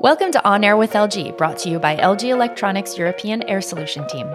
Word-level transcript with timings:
Welcome 0.00 0.32
to 0.32 0.40
On 0.44 0.64
Air 0.64 0.78
with 0.78 0.94
LG, 0.94 1.36
brought 1.36 1.58
to 1.58 1.68
you 1.68 1.78
by 1.78 1.96
LG 1.96 2.30
Electronics 2.30 2.96
European 2.96 3.42
Air 3.42 3.60
Solution 3.60 4.08
Team. 4.08 4.26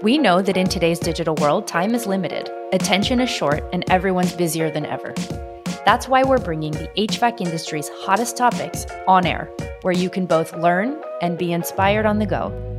We 0.00 0.16
know 0.16 0.40
that 0.40 0.56
in 0.56 0.68
today's 0.68 0.98
digital 1.00 1.34
world, 1.34 1.66
time 1.66 1.94
is 1.94 2.06
limited, 2.06 2.50
attention 2.72 3.20
is 3.20 3.28
short, 3.28 3.62
and 3.74 3.84
everyone's 3.90 4.32
busier 4.32 4.70
than 4.70 4.86
ever. 4.86 5.12
That's 5.84 6.08
why 6.08 6.22
we're 6.22 6.38
bringing 6.38 6.72
the 6.72 6.88
HVAC 6.96 7.42
industry's 7.42 7.90
hottest 7.90 8.38
topics 8.38 8.86
on 9.06 9.26
air, 9.26 9.50
where 9.82 9.92
you 9.92 10.08
can 10.08 10.24
both 10.24 10.54
learn 10.54 10.98
and 11.20 11.36
be 11.36 11.52
inspired 11.52 12.06
on 12.06 12.18
the 12.18 12.26
go. 12.26 12.69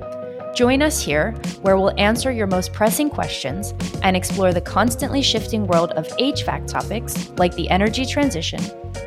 Join 0.53 0.81
us 0.81 1.01
here, 1.01 1.31
where 1.61 1.77
we'll 1.77 1.99
answer 1.99 2.31
your 2.31 2.47
most 2.47 2.73
pressing 2.73 3.09
questions 3.09 3.73
and 4.03 4.15
explore 4.15 4.53
the 4.53 4.61
constantly 4.61 5.21
shifting 5.21 5.65
world 5.65 5.91
of 5.91 6.07
HVAC 6.17 6.67
topics 6.67 7.29
like 7.37 7.55
the 7.55 7.69
energy 7.69 8.05
transition 8.05 8.61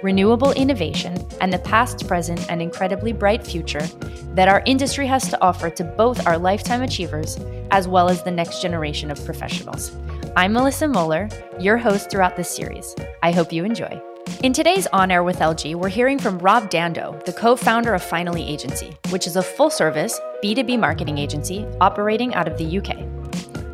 renewable 0.05 0.53
innovation, 0.53 1.17
and 1.41 1.51
the 1.51 1.59
past, 1.61 2.07
present, 2.07 2.49
and 2.51 2.61
incredibly 2.61 3.11
bright 3.11 3.45
future 3.45 3.87
that 4.35 4.49
our 4.49 4.63
industry 4.67 5.07
has 5.07 5.31
to 5.31 5.43
offer 5.43 5.71
to 5.71 5.83
both 5.83 6.27
our 6.27 6.37
lifetime 6.37 6.83
achievers 6.83 7.39
as 7.71 7.89
well 7.89 8.11
as 8.11 8.23
the 8.23 8.31
next 8.31 8.61
generation 8.61 9.11
of 9.11 9.25
professionals. 9.25 9.97
I'm 10.37 10.53
Melissa 10.53 10.87
Moeller, 10.87 11.31
your 11.59 11.79
host 11.79 12.11
throughout 12.11 12.37
this 12.37 12.55
series. 12.55 12.95
I 13.23 13.33
hope 13.33 13.51
you 13.51 13.65
enjoy. 13.65 14.14
In 14.43 14.53
today's 14.53 14.87
On 14.89 15.11
Air 15.11 15.23
with 15.23 15.39
LG, 15.39 15.75
we're 15.75 15.89
hearing 15.89 16.19
from 16.19 16.39
Rob 16.39 16.71
Dando, 16.71 17.21
the 17.25 17.33
co 17.33 17.57
founder 17.57 17.95
of 17.95 18.03
Finally 18.03 18.43
Agency, 18.43 18.97
which 19.11 19.27
is 19.27 19.37
a 19.37 19.43
full 19.43 19.71
service 19.71 20.21
B2B 20.43 20.79
marketing 20.79 21.19
agency 21.19 21.67
operating 21.81 22.35
out 22.35 22.49
of 22.49 22.59
the 22.59 22.79
UK. 22.79 22.97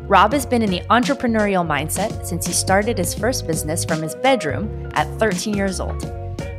Rob 0.09 0.33
has 0.33 0.45
been 0.45 0.61
in 0.61 0.69
the 0.69 0.81
entrepreneurial 0.89 1.65
mindset 1.65 2.25
since 2.25 2.45
he 2.45 2.53
started 2.53 2.97
his 2.97 3.13
first 3.13 3.47
business 3.47 3.85
from 3.85 4.01
his 4.01 4.15
bedroom 4.15 4.89
at 4.93 5.07
13 5.19 5.55
years 5.55 5.79
old. 5.79 6.03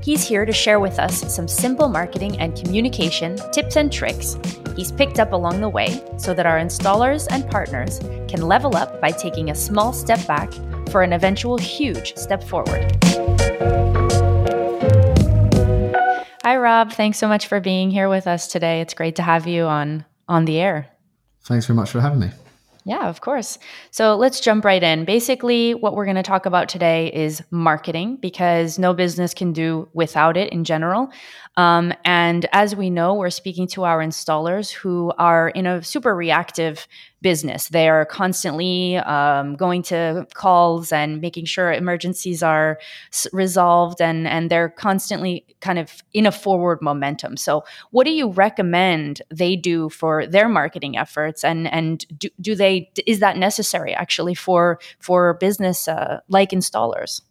He's 0.03 0.27
here 0.27 0.45
to 0.45 0.53
share 0.53 0.81
with 0.81 0.99
us 0.99 1.33
some 1.35 1.47
simple 1.47 1.89
marketing 1.89 2.39
and 2.41 2.57
communication 2.57 3.39
tips 3.53 3.77
and 3.77 3.93
tricks 3.93 4.37
he's 4.77 4.93
picked 4.93 5.21
up 5.21 5.33
along 5.33 5.61
the 5.61 5.69
way 5.69 6.03
so 6.17 6.35
that 6.35 6.47
our 6.47 6.59
installers 6.59 7.27
and 7.31 7.49
partners 7.51 7.99
can 8.29 8.43
level 8.43 8.77
up 8.77 9.01
by 9.01 9.11
taking 9.11 9.51
a 9.51 9.55
small 9.55 9.93
step 9.93 10.25
back 10.27 10.53
for 10.91 11.03
an 11.03 11.13
eventual 11.13 11.59
huge 11.59 12.17
step 12.17 12.43
forward. 12.43 12.97
Hi 16.45 16.57
Rob, 16.57 16.93
thanks 16.93 17.19
so 17.19 17.29
much 17.29 17.47
for 17.47 17.61
being 17.61 17.91
here 17.91 18.09
with 18.09 18.27
us 18.27 18.49
today. 18.49 18.81
It's 18.81 18.95
great 18.95 19.17
to 19.17 19.23
have 19.23 19.47
you 19.47 19.65
on 19.65 20.05
on 20.29 20.45
the 20.45 20.59
air. 20.59 20.89
Thanks 21.45 21.67
very 21.67 21.77
much 21.77 21.91
for 21.91 22.01
having 22.01 22.21
me. 22.21 22.31
Yeah, 22.85 23.09
of 23.09 23.21
course. 23.21 23.59
So 23.93 24.17
let's 24.17 24.41
jump 24.41 24.65
right 24.65 24.83
in. 24.83 25.05
Basically, 25.05 25.73
what 25.73 25.95
we're 25.95 26.05
going 26.05 26.17
to 26.17 26.23
talk 26.23 26.47
about 26.47 26.69
today 26.69 27.13
is 27.13 27.41
marketing 27.53 28.17
because 28.21 28.77
no 28.77 28.93
business 28.93 29.35
can 29.35 29.53
do 29.53 29.89
without 29.93 30.37
it 30.37 30.53
in 30.53 30.65
general. 30.65 31.13
Um, 31.57 31.95
and 32.05 32.49
as 32.53 32.75
we 32.75 32.91
know, 32.91 33.15
we're 33.15 33.31
speaking 33.31 33.69
to 33.69 33.85
our 33.85 34.01
installers 34.01 34.73
who 34.73 35.13
are 35.17 35.51
in 35.51 35.67
a 35.67 35.83
super 35.83 36.15
reactive 36.15 36.89
business. 37.23 37.69
They 37.69 37.89
are 37.89 38.05
constantly 38.05 38.97
um, 38.99 39.57
going 39.57 39.83
to 39.85 40.27
calls 40.35 40.93
and 40.93 41.21
making 41.21 41.47
sure 41.47 41.73
emergencies 41.73 42.43
are 42.43 42.79
s- 43.13 43.27
resolved, 43.33 44.01
and 44.01 44.27
and 44.29 44.51
they're 44.51 44.69
constantly 44.69 45.47
kind 45.61 45.79
of 45.79 46.03
in 46.13 46.27
a 46.27 46.33
forward 46.33 46.81
momentum. 46.83 47.37
So, 47.37 47.65
what 47.91 48.05
do 48.05 48.11
you 48.13 48.31
recommend 48.31 49.23
they 49.31 49.57
do 49.57 49.89
for 49.89 50.27
their 50.27 50.49
marketing 50.49 50.99
efforts, 50.99 51.45
and 51.45 51.73
and 51.73 52.05
do, 52.19 52.29
do 52.41 52.55
they 52.55 52.91
is 53.07 53.21
that 53.21 53.37
necessary 53.37 53.95
actually 53.95 54.35
for 54.35 54.79
for 54.99 55.35
business 55.35 55.89
uh, 55.89 56.21
like 56.29 56.51
installers? 56.51 57.23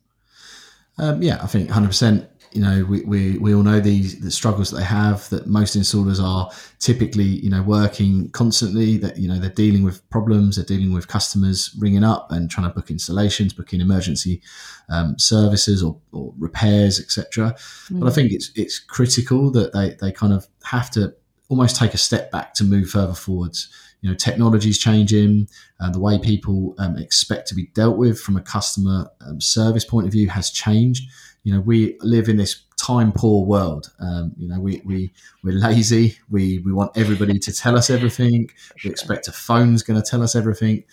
Um, 1.02 1.22
yeah, 1.22 1.40
I 1.42 1.48
think 1.48 1.68
100 1.68 1.88
percent 1.88 2.30
you 2.54 2.62
know, 2.62 2.84
we, 2.84 3.02
we, 3.04 3.38
we 3.38 3.56
all 3.56 3.64
know 3.64 3.80
these 3.80 4.20
the 4.20 4.32
struggles 4.32 4.72
that 4.72 4.78
they 4.78 4.84
have. 4.84 5.28
That 5.30 5.48
most 5.48 5.78
installers 5.78 6.22
are 6.22 6.50
typically, 6.80 7.24
you 7.24 7.50
know, 7.50 7.62
working 7.62 8.30
constantly. 8.32 8.98
That 8.98 9.18
you 9.18 9.28
know 9.28 9.40
they're 9.40 9.50
dealing 9.50 9.84
with 9.84 10.08
problems. 10.10 10.58
They're 10.58 10.66
dealing 10.66 10.94
with 10.94 11.08
customers 11.08 11.74
ringing 11.80 12.04
up 12.04 12.32
and 12.32 12.50
trying 12.50 12.68
to 12.68 12.74
book 12.74 12.92
installations, 12.92 13.54
booking 13.54 13.80
emergency 13.80 14.42
um, 14.90 15.18
services 15.18 15.82
or, 15.82 15.98
or 16.12 16.34
repairs, 16.38 17.00
etc. 17.00 17.56
Mm. 17.90 18.02
But 18.02 18.08
I 18.08 18.12
think 18.12 18.32
it's 18.34 18.52
it's 18.56 18.80
critical 18.80 19.50
that 19.52 19.72
they 19.74 19.96
they 20.02 20.12
kind 20.12 20.34
of 20.34 20.48
have 20.64 20.92
to 20.92 21.16
almost 21.48 21.78
take 21.78 21.94
a 21.94 21.98
step 21.98 22.32
back 22.32 22.54
to 22.56 22.64
move 22.64 22.90
further 22.90 23.14
forwards. 23.14 23.70
You 24.02 24.10
know, 24.10 24.16
technology 24.16 24.70
is 24.70 24.80
changing, 24.80 25.48
and 25.80 25.94
the 25.94 26.00
way 26.00 26.18
people 26.18 26.76
um, 26.80 26.98
expect 26.98 27.48
to 27.50 27.56
be 27.56 27.68
dealt 27.76 27.98
with 27.98 28.20
from 28.20 28.36
a 28.36 28.42
customer 28.42 29.10
um, 29.22 29.40
service 29.40 29.86
point 29.86 30.08
of 30.08 30.14
view 30.14 30.30
has 30.30 30.50
changed 30.50 31.04
you 31.44 31.54
know, 31.54 31.60
we 31.60 31.98
live 32.02 32.30
in 32.30 32.38
this 32.38 32.64
time 32.78 33.12
poor 33.12 33.46
world. 33.46 33.92
Um, 34.00 34.34
you 34.38 34.48
know, 34.48 34.60
we, 34.60 34.82
we, 34.86 35.12
we're 35.44 35.58
lazy. 35.58 36.18
We, 36.30 36.60
we 36.60 36.72
want 36.72 36.96
everybody 36.96 37.40
to 37.40 37.54
tell 37.54 37.76
us 37.76 37.90
everything. 37.90 38.50
We 38.84 38.90
expect 38.90 39.28
a 39.28 39.32
phone's 39.32 39.82
going 39.82 40.02
to 40.02 40.08
tell 40.08 40.22
us 40.22 40.36
everything. 40.36 40.84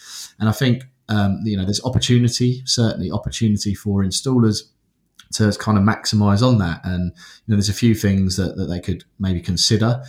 And 0.40 0.48
I 0.48 0.52
think, 0.52 0.84
um, 1.08 1.40
you 1.44 1.56
know, 1.56 1.64
there's 1.64 1.84
opportunity, 1.84 2.62
certainly 2.64 3.10
opportunity 3.10 3.74
for 3.74 4.02
installers 4.02 4.62
to 5.34 5.52
kind 5.58 5.76
of 5.76 5.84
maximize 5.84 6.46
on 6.46 6.58
that. 6.58 6.80
And, 6.84 7.12
you 7.46 7.52
know, 7.52 7.56
there's 7.56 7.68
a 7.68 7.74
few 7.74 7.94
things 7.94 8.36
that, 8.36 8.56
that 8.56 8.66
they 8.66 8.80
could 8.80 9.04
maybe 9.18 9.40
consider. 9.40 10.02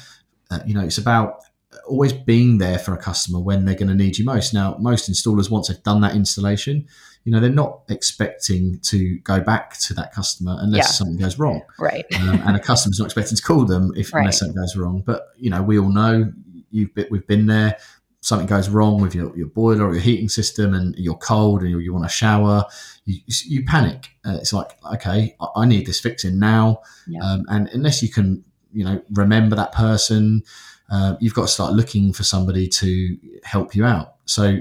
Uh, 0.50 0.60
you 0.66 0.74
know, 0.74 0.82
it's 0.82 0.98
about 0.98 1.44
always 1.88 2.14
being 2.14 2.58
there 2.58 2.80
for 2.80 2.94
a 2.94 2.98
customer 2.98 3.40
when 3.40 3.66
they're 3.66 3.76
going 3.76 3.90
to 3.90 3.96
need 3.96 4.18
you 4.18 4.26
most. 4.26 4.54
Now, 4.54 4.76
most 4.80 5.10
installers, 5.10 5.50
once 5.52 5.68
they've 5.68 5.84
done 5.84 6.02
that 6.02 6.16
installation, 6.16 6.88
you 7.26 7.32
know, 7.32 7.40
they're 7.40 7.50
not 7.50 7.82
expecting 7.90 8.80
to 8.80 9.20
go 9.20 9.40
back 9.40 9.78
to 9.80 9.94
that 9.94 10.14
customer 10.14 10.58
unless 10.60 10.86
yeah. 10.86 10.92
something 10.92 11.18
goes 11.18 11.38
wrong. 11.38 11.62
Right. 11.78 12.06
Um, 12.16 12.42
and 12.46 12.56
a 12.56 12.60
customer's 12.60 13.00
not 13.00 13.06
expecting 13.06 13.38
to 13.38 13.44
call 13.44 13.66
them 13.66 13.92
if 13.96 14.14
right. 14.14 14.22
unless 14.22 14.40
something 14.40 14.56
goes 14.56 14.76
wrong. 14.76 15.04
But, 15.06 15.28
you 15.38 15.50
know, 15.50 15.62
we 15.62 15.78
all 15.78 15.92
know 15.92 16.32
you've 16.72 16.94
been, 16.96 17.08
we've 17.12 17.28
been 17.28 17.46
there. 17.46 17.78
Something 18.22 18.48
goes 18.48 18.68
wrong 18.68 19.02
with 19.02 19.16
your, 19.16 19.36
your 19.38 19.48
boiler 19.48 19.88
or 19.88 19.94
your 19.94 20.02
heating 20.02 20.28
system 20.28 20.74
and 20.74 20.94
you're 20.98 21.16
cold 21.16 21.62
and 21.62 21.70
you, 21.70 21.80
you 21.80 21.94
want 21.94 22.06
a 22.06 22.10
shower, 22.10 22.66
you, 23.06 23.22
you 23.46 23.64
panic. 23.64 24.10
Uh, 24.26 24.38
it's 24.42 24.52
like, 24.52 24.72
okay, 24.94 25.36
I, 25.40 25.48
I, 25.56 25.66
need 25.66 25.86
this 25.86 26.02
fixing 26.02 26.38
now. 26.38 26.82
Yeah. 27.08 27.22
Um, 27.24 27.46
and 27.50 27.70
unless 27.70 28.04
you 28.04 28.10
can, 28.10 28.44
you 28.74 28.84
know, 28.84 29.02
remember 29.14 29.56
that 29.56 29.72
person, 29.72 30.44
uh, 30.90 31.16
you've 31.20 31.34
got 31.34 31.44
to 31.44 31.48
start 31.48 31.74
looking 31.74 32.14
for 32.14 32.24
somebody 32.24 32.68
to 32.68 33.18
help 33.44 33.76
you 33.76 33.86
out. 33.86 34.16
So 34.26 34.60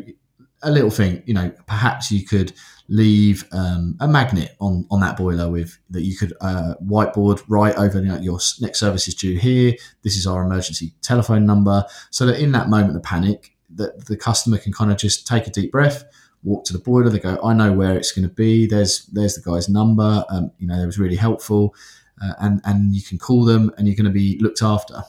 a 0.63 0.71
little 0.71 0.91
thing, 0.91 1.23
you 1.27 1.35
know, 1.35 1.51
perhaps 1.67 2.11
you 2.11 2.25
could 2.25 2.53
leave 2.89 3.45
um, 3.53 3.97
a 4.01 4.09
magnet 4.09 4.57
on 4.61 4.87
on 4.91 5.01
that 5.01 5.17
boiler 5.17 5.51
with 5.51 5.79
that 5.91 6.03
you 6.03 6.17
could 6.17 6.33
uh, 6.41 6.75
whiteboard 6.83 7.43
right 7.49 7.75
over 7.77 8.01
you 8.01 8.09
know, 8.09 8.19
your 8.19 8.39
next 8.61 8.81
service 8.81 9.09
is 9.09 9.15
due 9.15 9.39
here. 9.39 9.75
This 10.03 10.17
is 10.17 10.27
our 10.27 10.43
emergency 10.43 10.93
telephone 11.03 11.47
number, 11.47 11.85
so 12.11 12.27
that 12.27 12.41
in 12.41 12.53
that 12.53 12.69
moment 12.69 12.97
of 12.97 13.03
panic, 13.03 13.55
that 13.75 14.07
the 14.07 14.17
customer 14.17 14.59
can 14.59 14.73
kind 14.73 14.91
of 14.91 14.97
just 14.97 15.27
take 15.27 15.47
a 15.47 15.51
deep 15.51 15.71
breath, 15.71 16.05
walk 16.43 16.65
to 16.65 16.73
the 16.73 16.79
boiler. 16.79 17.11
They 17.11 17.21
go, 17.21 17.39
I 17.43 17.53
know 17.53 17.73
where 17.73 17.97
it's 17.97 18.13
going 18.13 18.29
to 18.29 18.35
be. 18.35 18.67
There's 18.67 19.07
there's 19.07 19.37
the 19.37 19.51
guy's 19.51 19.69
number. 19.69 20.25
Um, 20.31 20.51
you 20.59 20.67
know, 20.67 20.81
it 20.81 20.87
was 20.87 20.99
really 20.99 21.17
helpful, 21.17 21.75
uh, 22.23 22.35
and 22.41 22.61
and 22.65 22.95
you 22.95 23.03
can 23.03 23.19
call 23.19 23.45
them, 23.45 23.71
and 23.77 23.87
you're 23.87 23.97
going 23.97 24.07
to 24.07 24.11
be 24.11 24.39
looked 24.41 24.63
after. 24.63 25.03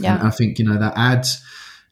Yeah, 0.00 0.18
and 0.18 0.26
I 0.26 0.30
think 0.30 0.58
you 0.58 0.64
know 0.64 0.78
that 0.78 0.94
adds 0.96 1.42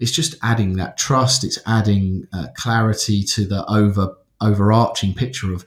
it's 0.00 0.10
just 0.10 0.34
adding 0.42 0.76
that 0.76 0.96
trust. 0.96 1.44
It's 1.44 1.58
adding 1.66 2.26
uh, 2.32 2.48
clarity 2.56 3.22
to 3.24 3.46
the 3.46 3.64
over 3.70 4.16
overarching 4.40 5.14
picture 5.14 5.52
of 5.52 5.64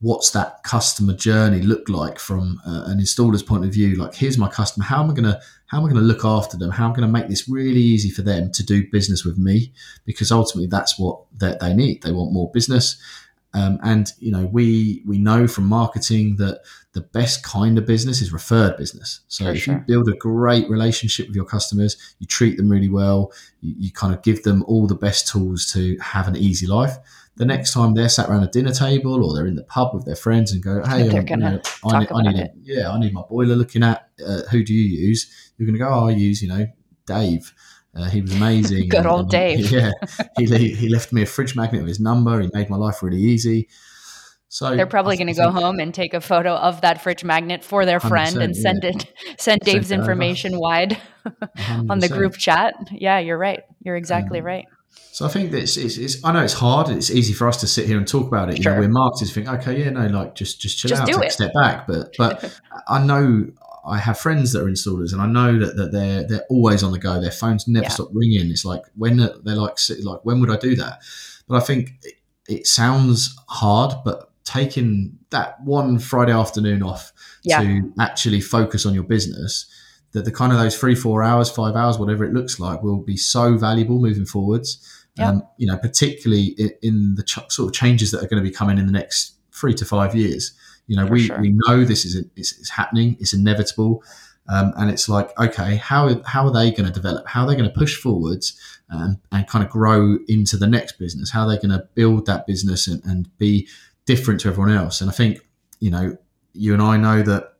what's 0.00 0.30
that 0.30 0.62
customer 0.62 1.14
journey 1.14 1.60
look 1.60 1.88
like 1.88 2.18
from 2.18 2.60
uh, 2.66 2.84
an 2.86 2.98
installer's 2.98 3.42
point 3.42 3.64
of 3.64 3.72
view. 3.72 3.96
Like, 3.96 4.14
here's 4.14 4.38
my 4.38 4.48
customer. 4.48 4.84
How 4.84 5.02
am 5.02 5.10
I 5.10 5.14
gonna 5.14 5.40
how 5.66 5.78
am 5.78 5.86
I 5.86 5.88
gonna 5.88 6.02
look 6.02 6.24
after 6.24 6.56
them? 6.56 6.70
How 6.70 6.86
am 6.86 6.92
I 6.92 6.94
gonna 6.96 7.08
make 7.08 7.28
this 7.28 7.48
really 7.48 7.80
easy 7.80 8.10
for 8.10 8.22
them 8.22 8.52
to 8.52 8.64
do 8.64 8.88
business 8.90 9.24
with 9.24 9.38
me? 9.38 9.72
Because 10.04 10.30
ultimately, 10.30 10.68
that's 10.68 10.98
what 10.98 11.22
that 11.38 11.60
they 11.60 11.74
need. 11.74 12.02
They 12.02 12.12
want 12.12 12.32
more 12.32 12.50
business. 12.52 13.00
Um, 13.54 13.78
and 13.82 14.12
you 14.18 14.30
know, 14.30 14.44
we 14.44 15.02
we 15.06 15.18
know 15.18 15.48
from 15.48 15.64
marketing 15.64 16.36
that 16.36 16.60
the 16.92 17.00
best 17.00 17.42
kind 17.42 17.78
of 17.78 17.86
business 17.86 18.20
is 18.20 18.32
referred 18.32 18.76
business. 18.76 19.20
So 19.28 19.44
For 19.44 19.50
if 19.52 19.62
sure. 19.62 19.74
you 19.74 19.80
build 19.86 20.08
a 20.08 20.16
great 20.16 20.68
relationship 20.68 21.28
with 21.28 21.36
your 21.36 21.44
customers, 21.44 21.96
you 22.18 22.26
treat 22.26 22.56
them 22.56 22.68
really 22.68 22.88
well, 22.88 23.32
you, 23.60 23.74
you, 23.78 23.92
kind 23.92 24.12
of 24.12 24.22
give 24.22 24.42
them 24.42 24.64
all 24.66 24.86
the 24.86 24.94
best 24.94 25.28
tools 25.28 25.70
to 25.72 25.96
have 25.98 26.28
an 26.28 26.36
easy 26.36 26.66
life. 26.66 26.96
The 27.36 27.46
next 27.46 27.72
time 27.72 27.94
they're 27.94 28.08
sat 28.08 28.28
around 28.28 28.42
a 28.42 28.48
dinner 28.48 28.72
table 28.72 29.24
or 29.24 29.34
they're 29.34 29.46
in 29.46 29.56
the 29.56 29.62
pub 29.62 29.94
with 29.94 30.04
their 30.04 30.16
friends 30.16 30.52
and 30.52 30.62
go, 30.62 30.82
"Hey, 30.84 31.08
um, 31.08 31.26
you 31.26 31.36
know, 31.36 31.60
I, 31.84 31.98
need, 32.00 32.12
I 32.12 32.22
need 32.22 32.38
a, 32.38 32.50
yeah, 32.62 32.90
I 32.90 32.98
need 32.98 33.14
my 33.14 33.22
boiler 33.22 33.54
looking 33.54 33.82
at. 33.82 34.10
Uh, 34.24 34.42
who 34.50 34.62
do 34.62 34.74
you 34.74 35.08
use?" 35.08 35.52
You're 35.56 35.66
going 35.66 35.78
to 35.78 35.84
go, 35.84 35.88
"Oh, 35.88 36.08
I 36.08 36.10
use, 36.10 36.42
you 36.42 36.48
know, 36.48 36.66
Dave." 37.06 37.54
Uh, 37.94 38.08
he 38.08 38.20
was 38.20 38.34
amazing. 38.34 38.88
Good 38.90 39.06
old 39.06 39.22
and, 39.22 39.30
Dave. 39.30 39.70
Yeah, 39.70 39.92
he, 40.38 40.74
he 40.74 40.88
left 40.88 41.12
me 41.12 41.22
a 41.22 41.26
fridge 41.26 41.56
magnet 41.56 41.82
with 41.82 41.88
his 41.88 42.00
number. 42.00 42.40
He 42.40 42.50
made 42.52 42.70
my 42.70 42.76
life 42.76 43.02
really 43.02 43.20
easy. 43.20 43.68
So 44.50 44.74
they're 44.74 44.86
probably 44.86 45.18
going 45.18 45.28
to 45.28 45.34
go 45.34 45.50
home 45.50 45.78
and 45.78 45.92
take 45.92 46.14
a 46.14 46.22
photo 46.22 46.54
of 46.54 46.80
that 46.80 47.02
fridge 47.02 47.22
magnet 47.22 47.62
for 47.62 47.84
their 47.84 48.00
friend 48.00 48.38
and 48.38 48.56
send 48.56 48.82
yeah. 48.82 48.90
it, 48.90 49.12
send 49.38 49.60
Dave's 49.60 49.90
information 49.90 50.58
wide 50.58 50.98
on 51.90 51.98
the 51.98 52.08
group 52.08 52.34
chat. 52.34 52.74
Yeah, 52.90 53.18
you're 53.18 53.36
right. 53.36 53.62
You're 53.80 53.96
exactly 53.96 54.38
um, 54.38 54.46
right. 54.46 54.64
So 55.12 55.26
I 55.26 55.28
think 55.28 55.52
it's, 55.52 55.76
it's, 55.76 56.24
I 56.24 56.32
know 56.32 56.42
it's 56.42 56.54
hard. 56.54 56.88
It's 56.88 57.10
easy 57.10 57.34
for 57.34 57.46
us 57.46 57.60
to 57.60 57.66
sit 57.66 57.86
here 57.86 57.98
and 57.98 58.06
talk 58.06 58.26
about 58.26 58.48
it. 58.50 58.56
You 58.56 58.62
sure. 58.62 58.74
know, 58.74 58.80
we're 58.80 58.88
marketers 58.88 59.32
think, 59.32 59.48
okay, 59.48 59.82
yeah, 59.82 59.90
no, 59.90 60.06
like 60.06 60.34
just 60.34 60.60
just 60.60 60.78
chill 60.78 60.88
just 60.88 61.02
out, 61.02 61.08
take 61.08 61.16
it. 61.18 61.26
a 61.26 61.30
step 61.30 61.52
back. 61.52 61.86
But 61.86 62.14
but 62.16 62.60
I 62.86 63.04
know 63.04 63.48
I 63.88 63.98
have 63.98 64.18
friends 64.18 64.52
that 64.52 64.62
are 64.62 64.66
installers, 64.66 65.12
and 65.12 65.22
I 65.22 65.26
know 65.26 65.58
that, 65.58 65.76
that 65.76 65.92
they're 65.92 66.26
they're 66.26 66.46
always 66.48 66.82
on 66.82 66.92
the 66.92 66.98
go. 66.98 67.20
Their 67.20 67.30
phones 67.30 67.66
never 67.66 67.84
yeah. 67.84 67.90
stop 67.90 68.08
ringing. 68.12 68.50
It's 68.50 68.64
like 68.64 68.82
when 68.96 69.16
they're 69.16 69.56
like 69.56 69.78
like 70.02 70.24
when 70.24 70.40
would 70.40 70.50
I 70.50 70.56
do 70.56 70.76
that? 70.76 71.00
But 71.48 71.56
I 71.56 71.60
think 71.60 71.92
it, 72.02 72.14
it 72.48 72.66
sounds 72.66 73.36
hard, 73.48 73.94
but 74.04 74.30
taking 74.44 75.18
that 75.30 75.60
one 75.62 75.98
Friday 75.98 76.32
afternoon 76.32 76.82
off 76.82 77.12
yeah. 77.42 77.60
to 77.60 77.92
actually 78.00 78.40
focus 78.40 78.86
on 78.86 78.94
your 78.94 79.02
business 79.02 79.66
that 80.12 80.24
the 80.24 80.32
kind 80.32 80.52
of 80.52 80.58
those 80.58 80.78
three, 80.78 80.94
four 80.94 81.22
hours, 81.22 81.50
five 81.50 81.76
hours, 81.76 81.98
whatever 81.98 82.24
it 82.24 82.32
looks 82.32 82.58
like, 82.58 82.82
will 82.82 83.02
be 83.02 83.16
so 83.16 83.56
valuable 83.58 83.98
moving 83.98 84.24
forwards. 84.24 84.84
Yeah. 85.16 85.30
Um, 85.30 85.42
you 85.58 85.66
know, 85.66 85.76
particularly 85.76 86.54
in, 86.58 86.70
in 86.82 87.14
the 87.16 87.24
ch- 87.24 87.50
sort 87.50 87.68
of 87.68 87.74
changes 87.74 88.10
that 88.12 88.22
are 88.22 88.28
going 88.28 88.42
to 88.42 88.48
be 88.48 88.54
coming 88.54 88.78
in 88.78 88.86
the 88.86 88.92
next 88.92 89.34
three 89.52 89.74
to 89.74 89.84
five 89.84 90.14
years. 90.14 90.52
You 90.88 90.96
know, 90.96 91.06
For 91.06 91.12
we, 91.12 91.26
sure. 91.26 91.40
we 91.40 91.54
know 91.66 91.84
this 91.84 92.04
is 92.04 92.16
it's, 92.34 92.58
it's 92.58 92.70
happening. 92.70 93.16
It's 93.20 93.32
inevitable. 93.32 94.02
Um, 94.50 94.72
and 94.76 94.90
it's 94.90 95.08
like, 95.08 95.38
okay, 95.38 95.76
how, 95.76 96.22
how 96.24 96.46
are 96.46 96.52
they 96.52 96.70
going 96.70 96.86
to 96.86 96.92
develop? 96.92 97.28
How 97.28 97.42
are 97.42 97.48
they 97.48 97.54
going 97.54 97.70
to 97.70 97.78
push 97.78 97.96
forwards 97.96 98.58
um, 98.90 99.20
and 99.30 99.46
kind 99.46 99.62
of 99.62 99.70
grow 99.70 100.16
into 100.26 100.56
the 100.56 100.66
next 100.66 100.98
business? 100.98 101.30
How 101.30 101.42
are 101.42 101.48
they 101.50 101.56
going 101.56 101.78
to 101.78 101.86
build 101.94 102.24
that 102.26 102.46
business 102.46 102.86
and, 102.88 103.04
and 103.04 103.28
be 103.36 103.68
different 104.06 104.40
to 104.40 104.48
everyone 104.48 104.72
else? 104.72 105.02
And 105.02 105.10
I 105.10 105.12
think, 105.12 105.40
you 105.80 105.90
know, 105.90 106.16
you 106.54 106.72
and 106.72 106.82
I 106.82 106.96
know 106.96 107.22
that 107.22 107.52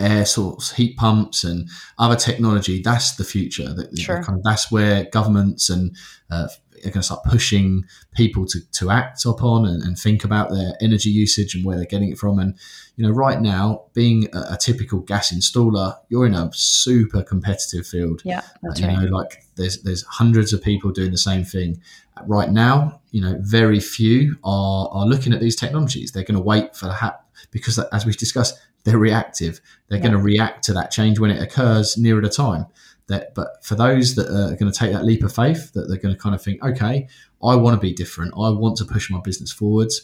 air 0.00 0.24
source 0.24 0.72
heat 0.72 0.96
pumps 0.96 1.44
and 1.44 1.68
other 1.98 2.16
technology 2.16 2.80
that's 2.82 3.16
the 3.16 3.24
future 3.24 3.72
that, 3.74 3.96
sure. 3.98 4.22
kind 4.22 4.38
of, 4.38 4.42
that's 4.42 4.72
where 4.72 5.04
governments 5.12 5.68
and 5.68 5.94
uh, 6.30 6.48
are 6.86 6.90
going 6.90 7.00
to 7.00 7.02
start 7.02 7.22
pushing 7.24 7.84
people 8.14 8.46
to, 8.46 8.60
to 8.72 8.90
act 8.90 9.24
upon 9.24 9.66
and, 9.66 9.82
and, 9.82 9.98
think 9.98 10.24
about 10.24 10.50
their 10.50 10.72
energy 10.80 11.10
usage 11.10 11.54
and 11.54 11.64
where 11.64 11.76
they're 11.76 11.84
getting 11.84 12.10
it 12.10 12.18
from 12.18 12.38
and 12.38 12.56
you 12.96 13.06
know 13.06 13.12
right 13.12 13.40
now 13.40 13.82
being 13.92 14.28
a, 14.32 14.54
a 14.54 14.58
typical 14.58 15.00
gas 15.00 15.32
installer 15.32 15.96
you're 16.08 16.24
in 16.24 16.34
a 16.34 16.50
super 16.54 17.22
competitive 17.22 17.86
field 17.86 18.22
yeah 18.24 18.40
that's 18.62 18.80
uh, 18.80 18.86
you 18.86 18.88
right. 18.88 19.02
know 19.02 19.16
like 19.16 19.44
there's 19.56 19.82
there's 19.82 20.02
hundreds 20.04 20.52
of 20.52 20.62
people 20.62 20.90
doing 20.90 21.10
the 21.10 21.18
same 21.18 21.44
thing 21.44 21.80
right 22.26 22.50
now 22.50 23.00
you 23.10 23.20
know 23.20 23.36
very 23.40 23.80
few 23.80 24.36
are 24.42 24.88
are 24.92 25.06
looking 25.06 25.32
at 25.32 25.40
these 25.40 25.56
technologies 25.56 26.12
they're 26.12 26.24
going 26.24 26.38
to 26.38 26.42
wait 26.42 26.74
for 26.74 26.86
the 26.86 26.94
hat 26.94 27.20
because 27.50 27.78
as 27.78 28.06
we've 28.06 28.16
discussed 28.16 28.58
they're 28.84 28.98
reactive. 28.98 29.60
They're 29.88 29.98
yeah. 29.98 30.04
going 30.04 30.12
to 30.12 30.22
react 30.22 30.64
to 30.64 30.72
that 30.74 30.90
change 30.90 31.18
when 31.18 31.30
it 31.30 31.42
occurs 31.42 31.96
nearer 31.98 32.20
the 32.20 32.30
time. 32.30 32.66
That, 33.10 33.34
but 33.34 33.64
for 33.64 33.74
those 33.74 34.14
that 34.14 34.28
are 34.28 34.54
going 34.54 34.70
to 34.70 34.78
take 34.78 34.92
that 34.92 35.04
leap 35.04 35.24
of 35.24 35.34
faith, 35.34 35.72
that 35.72 35.88
they're 35.88 35.98
going 35.98 36.14
to 36.14 36.20
kind 36.20 36.32
of 36.32 36.40
think, 36.40 36.62
okay, 36.64 37.08
I 37.42 37.56
want 37.56 37.74
to 37.74 37.80
be 37.80 37.92
different. 37.92 38.34
I 38.34 38.50
want 38.50 38.76
to 38.76 38.84
push 38.84 39.10
my 39.10 39.20
business 39.20 39.52
forwards. 39.52 40.02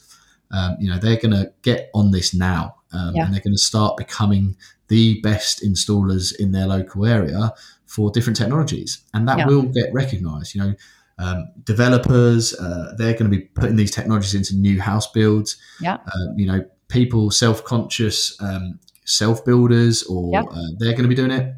Um, 0.51 0.77
you 0.81 0.91
know, 0.91 0.99
they're 0.99 1.17
going 1.17 1.31
to 1.31 1.53
get 1.63 1.89
on 1.95 2.11
this 2.11 2.35
now, 2.35 2.75
um, 2.93 3.15
yeah. 3.15 3.25
and 3.25 3.33
they're 3.33 3.41
going 3.41 3.55
to 3.55 3.63
start 3.63 3.97
becoming 3.97 4.57
the 4.89 5.21
best 5.21 5.63
installers 5.65 6.35
in 6.39 6.51
their 6.51 6.67
local 6.67 7.07
area 7.07 7.53
for 7.87 8.11
different 8.11 8.37
technologies, 8.37 9.03
and 9.15 9.29
that 9.29 9.39
yeah. 9.39 9.47
will 9.47 9.63
get 9.63 9.93
recognised. 9.93 10.55
You 10.55 10.61
know, 10.63 10.75
um, 11.19 11.49
developers 11.63 12.55
uh, 12.55 12.95
they're 12.99 13.13
going 13.13 13.31
to 13.31 13.37
be 13.37 13.45
putting 13.45 13.77
these 13.77 13.91
technologies 13.91 14.35
into 14.35 14.57
new 14.57 14.81
house 14.81 15.11
builds. 15.11 15.57
Yeah, 15.81 15.95
uh, 15.95 16.33
you 16.37 16.47
know, 16.47 16.65
people 16.89 17.31
self 17.31 17.65
conscious 17.65 18.41
um, 18.41 18.79
self 19.05 19.45
builders, 19.45 20.03
or 20.05 20.33
yep. 20.33 20.47
uh, 20.51 20.67
they're 20.79 20.93
going 20.93 21.05
to 21.05 21.09
be 21.09 21.15
doing 21.15 21.31
it. 21.31 21.55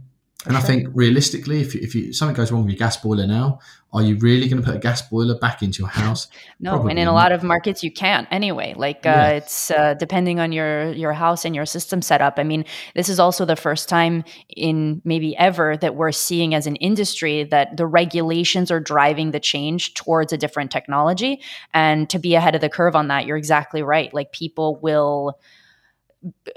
And 0.48 0.56
sure. 0.56 0.64
I 0.64 0.66
think 0.66 0.88
realistically, 0.94 1.60
if, 1.60 1.74
if 1.74 1.94
you, 1.94 2.10
something 2.14 2.34
goes 2.34 2.50
wrong 2.50 2.62
with 2.62 2.70
your 2.70 2.78
gas 2.78 2.96
boiler 2.96 3.26
now, 3.26 3.58
are 3.92 4.00
you 4.00 4.16
really 4.16 4.48
going 4.48 4.62
to 4.62 4.66
put 4.66 4.74
a 4.74 4.78
gas 4.78 5.02
boiler 5.02 5.38
back 5.38 5.62
into 5.62 5.80
your 5.80 5.88
house? 5.88 6.26
no, 6.60 6.72
Probably 6.72 6.92
and 6.92 6.98
in 6.98 7.04
not. 7.04 7.12
a 7.12 7.14
lot 7.14 7.32
of 7.32 7.42
markets 7.42 7.84
you 7.84 7.92
can't 7.92 8.26
anyway. 8.30 8.72
Like 8.74 9.04
uh, 9.04 9.10
yeah. 9.10 9.28
it's 9.28 9.70
uh, 9.70 9.92
depending 9.92 10.40
on 10.40 10.52
your 10.52 10.90
your 10.92 11.12
house 11.12 11.44
and 11.44 11.54
your 11.54 11.66
system 11.66 12.00
setup. 12.00 12.38
I 12.38 12.44
mean, 12.44 12.64
this 12.94 13.10
is 13.10 13.20
also 13.20 13.44
the 13.44 13.56
first 13.56 13.90
time 13.90 14.24
in 14.56 15.02
maybe 15.04 15.36
ever 15.36 15.76
that 15.76 15.96
we're 15.96 16.12
seeing 16.12 16.54
as 16.54 16.66
an 16.66 16.76
industry 16.76 17.44
that 17.44 17.76
the 17.76 17.86
regulations 17.86 18.70
are 18.70 18.80
driving 18.80 19.32
the 19.32 19.40
change 19.40 19.92
towards 19.92 20.32
a 20.32 20.38
different 20.38 20.70
technology. 20.70 21.42
And 21.74 22.08
to 22.08 22.18
be 22.18 22.36
ahead 22.36 22.54
of 22.54 22.62
the 22.62 22.70
curve 22.70 22.96
on 22.96 23.08
that, 23.08 23.26
you're 23.26 23.36
exactly 23.36 23.82
right. 23.82 24.12
Like 24.14 24.32
people 24.32 24.78
will 24.80 25.38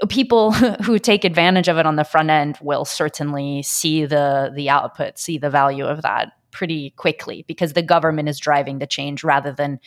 people 0.08 0.52
who 0.82 0.98
take 0.98 1.24
advantage 1.24 1.68
of 1.68 1.78
it 1.78 1.86
on 1.86 1.96
the 1.96 2.04
front 2.04 2.30
end 2.30 2.58
will 2.60 2.84
certainly 2.84 3.62
see 3.62 4.04
the 4.04 4.52
the 4.54 4.68
output, 4.68 5.18
see 5.18 5.38
the 5.38 5.50
value 5.50 5.84
of 5.84 6.02
that 6.02 6.32
pretty 6.50 6.90
quickly 6.90 7.44
because 7.48 7.72
the 7.72 7.82
government 7.82 8.28
is 8.28 8.38
driving 8.38 8.78
the 8.78 8.86
change 8.86 9.24
rather 9.24 9.52
than 9.52 9.80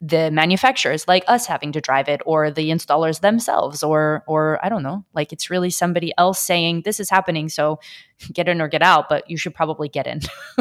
the 0.00 0.32
manufacturers 0.32 1.06
like 1.06 1.22
us 1.28 1.46
having 1.46 1.70
to 1.70 1.80
drive 1.80 2.08
it 2.08 2.20
or 2.26 2.50
the 2.50 2.70
installers 2.70 3.20
themselves 3.20 3.84
or 3.84 4.24
or 4.26 4.58
I 4.64 4.68
don't 4.68 4.82
know 4.82 5.04
like 5.14 5.32
it's 5.32 5.48
really 5.48 5.70
somebody 5.70 6.12
else 6.18 6.40
saying 6.40 6.82
this 6.84 6.98
is 6.98 7.08
happening 7.08 7.48
so 7.48 7.78
get 8.32 8.48
in 8.48 8.60
or 8.60 8.68
get 8.68 8.82
out 8.82 9.08
but 9.08 9.30
you 9.30 9.36
should 9.36 9.54
probably 9.54 9.88
get 9.88 10.06
in 10.06 10.20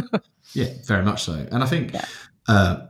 yeah 0.53 0.67
very 0.85 1.03
much 1.03 1.23
so 1.23 1.33
and 1.51 1.63
I 1.63 1.65
think 1.65 1.93
yeah. 1.93 2.05
uh, 2.47 2.85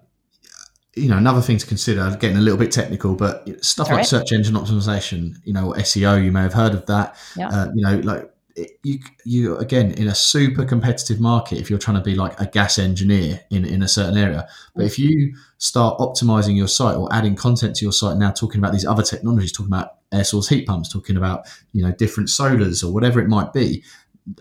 you 0.96 1.08
know, 1.08 1.18
another 1.18 1.42
thing 1.42 1.58
to 1.58 1.66
consider, 1.66 2.18
getting 2.20 2.38
a 2.38 2.42
little 2.42 2.60
bit 2.60 2.72
technical, 2.72 3.16
but 3.16 3.48
stuff 3.64 3.88
All 3.88 3.94
like 3.94 4.00
right. 4.00 4.06
search 4.06 4.34
engine 4.34 4.56
optimization, 4.56 5.38
you 5.46 5.54
know, 5.54 5.74
SEO, 5.78 6.24
you 6.24 6.32
may 6.32 6.42
have 6.42 6.54
heard 6.54 6.74
of 6.74 6.86
that. 6.88 7.16
Yeah. 7.38 7.48
Uh, 7.48 7.72
you 7.74 7.84
know, 7.84 7.98
like 8.00 8.30
you, 8.84 9.00
you 9.26 9.58
again 9.58 9.92
in 9.92 10.08
a 10.08 10.16
super 10.16 10.66
competitive 10.66 11.20
market. 11.20 11.60
If 11.60 11.70
you're 11.70 11.80
trying 11.80 11.98
to 11.98 12.04
be 12.04 12.16
like 12.16 12.40
a 12.40 12.46
gas 12.46 12.78
engineer 12.78 13.40
in 13.50 13.66
in 13.66 13.82
a 13.82 13.88
certain 13.88 14.18
area, 14.18 14.48
but 14.76 14.86
if 14.86 15.00
you 15.00 15.36
start 15.58 16.00
optimizing 16.00 16.58
your 16.58 16.68
site 16.68 16.98
or 16.98 17.12
adding 17.14 17.36
content 17.36 17.76
to 17.78 17.86
your 17.86 17.94
site 17.94 18.18
now, 18.18 18.32
talking 18.32 18.60
about 18.60 18.74
these 18.74 18.86
other 18.86 19.04
technologies, 19.04 19.52
talking 19.52 19.72
about 19.72 19.96
air 20.12 20.24
source 20.24 20.50
heat 20.50 20.68
pumps, 20.68 20.92
talking 20.92 21.18
about 21.18 21.48
you 21.72 21.84
know 21.84 21.92
different 21.92 22.30
solars 22.30 22.84
or 22.84 22.92
whatever 22.92 23.22
it 23.22 23.28
might 23.28 23.54
be, 23.54 23.84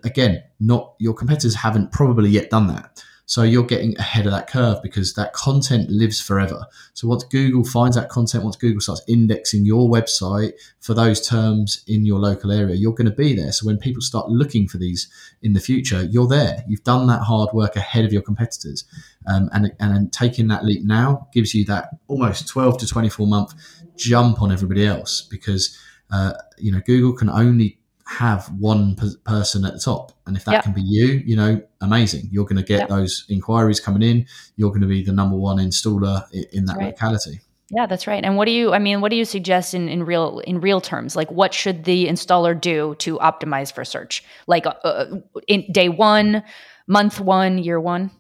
again, 0.05 0.43
not 0.59 0.95
your 0.99 1.15
competitors 1.15 1.55
haven't 1.55 1.93
probably 1.93 2.31
yet 2.31 2.51
done 2.51 2.67
that. 2.69 3.03
So 3.31 3.45
you're 3.45 3.63
getting 3.63 3.97
ahead 3.97 4.27
of 4.27 4.33
that 4.33 4.49
curve 4.49 4.83
because 4.83 5.15
that 5.15 5.33
content 5.35 5.89
lives 5.89 6.21
forever. 6.21 6.67
So 6.95 7.07
once 7.07 7.23
Google 7.23 7.63
finds 7.63 7.95
that 7.95 8.09
content, 8.09 8.43
once 8.43 8.57
Google 8.57 8.81
starts 8.81 9.03
indexing 9.07 9.65
your 9.65 9.89
website 9.89 10.55
for 10.81 10.95
those 10.95 11.25
terms 11.25 11.85
in 11.87 12.05
your 12.05 12.19
local 12.19 12.51
area, 12.51 12.75
you're 12.75 12.93
going 12.93 13.09
to 13.09 13.15
be 13.15 13.33
there. 13.37 13.53
So 13.53 13.67
when 13.67 13.79
people 13.79 14.03
start 14.03 14.31
looking 14.31 14.67
for 14.67 14.79
these 14.79 15.09
in 15.43 15.53
the 15.53 15.61
future, 15.61 16.03
you're 16.03 16.27
there. 16.27 16.65
You've 16.67 16.83
done 16.83 17.07
that 17.07 17.21
hard 17.21 17.51
work 17.53 17.77
ahead 17.77 18.05
of 18.05 18.13
your 18.13 18.23
competitors. 18.23 18.85
Um, 19.29 19.49
and, 19.53 19.71
and 19.79 20.13
taking 20.13 20.49
that 20.49 20.65
leap 20.65 20.83
now 20.83 21.29
gives 21.33 21.55
you 21.55 21.65
that 21.67 21.91
almost 22.09 22.49
12 22.49 22.79
to 22.79 22.87
24 22.89 23.29
month 23.29 23.55
jump 23.95 24.43
on 24.43 24.51
everybody 24.51 24.85
else 24.85 25.21
because, 25.21 25.79
uh, 26.11 26.33
you 26.59 26.73
know, 26.73 26.81
Google 26.85 27.13
can 27.13 27.31
only 27.31 27.79
have 28.11 28.49
one 28.59 28.97
person 29.25 29.65
at 29.65 29.73
the 29.73 29.79
top. 29.79 30.13
And 30.27 30.37
if 30.37 30.45
that 30.45 30.53
yep. 30.53 30.65
can 30.65 30.73
be 30.73 30.83
you, 30.83 31.23
you 31.25 31.37
know, 31.37 31.63
amazing. 31.81 32.29
You're 32.33 32.45
going 32.45 32.57
to 32.57 32.65
get 32.65 32.81
yep. 32.81 32.89
those 32.89 33.25
inquiries 33.29 33.79
coming 33.79 34.03
in. 34.03 34.27
You're 34.57 34.71
going 34.71 34.81
to 34.81 34.89
be 34.89 35.05
the 35.05 35.13
number 35.13 35.37
one 35.37 35.59
installer 35.59 36.29
in, 36.33 36.45
in 36.53 36.65
that 36.65 36.77
right. 36.77 36.87
locality. 36.87 37.41
Yeah, 37.71 37.87
that's 37.87 38.09
right. 38.09 38.25
And 38.25 38.37
what 38.37 38.47
do 38.47 38.51
you 38.51 38.73
I 38.73 38.81
mean, 38.81 39.01
what 39.01 39.11
do 39.11 39.17
you 39.17 39.25
suggest 39.25 39.75
in, 39.75 39.89
in 39.89 40.03
real 40.03 40.41
in 40.41 40.61
real 40.61 40.81
terms? 40.81 41.15
Like 41.15 41.31
what 41.31 41.55
should 41.55 41.85
the 41.85 42.09
installer 42.09 42.61
do 42.61 42.97
to 42.97 43.17
optimize 43.19 43.73
for 43.73 43.85
search? 43.85 44.25
Like 44.49 44.67
uh, 44.67 44.71
uh 44.83 45.21
in 45.47 45.71
day 45.71 45.89
1, 45.89 46.43
month 46.89 47.21
1, 47.21 47.59
year 47.59 47.79
1? 47.79 48.11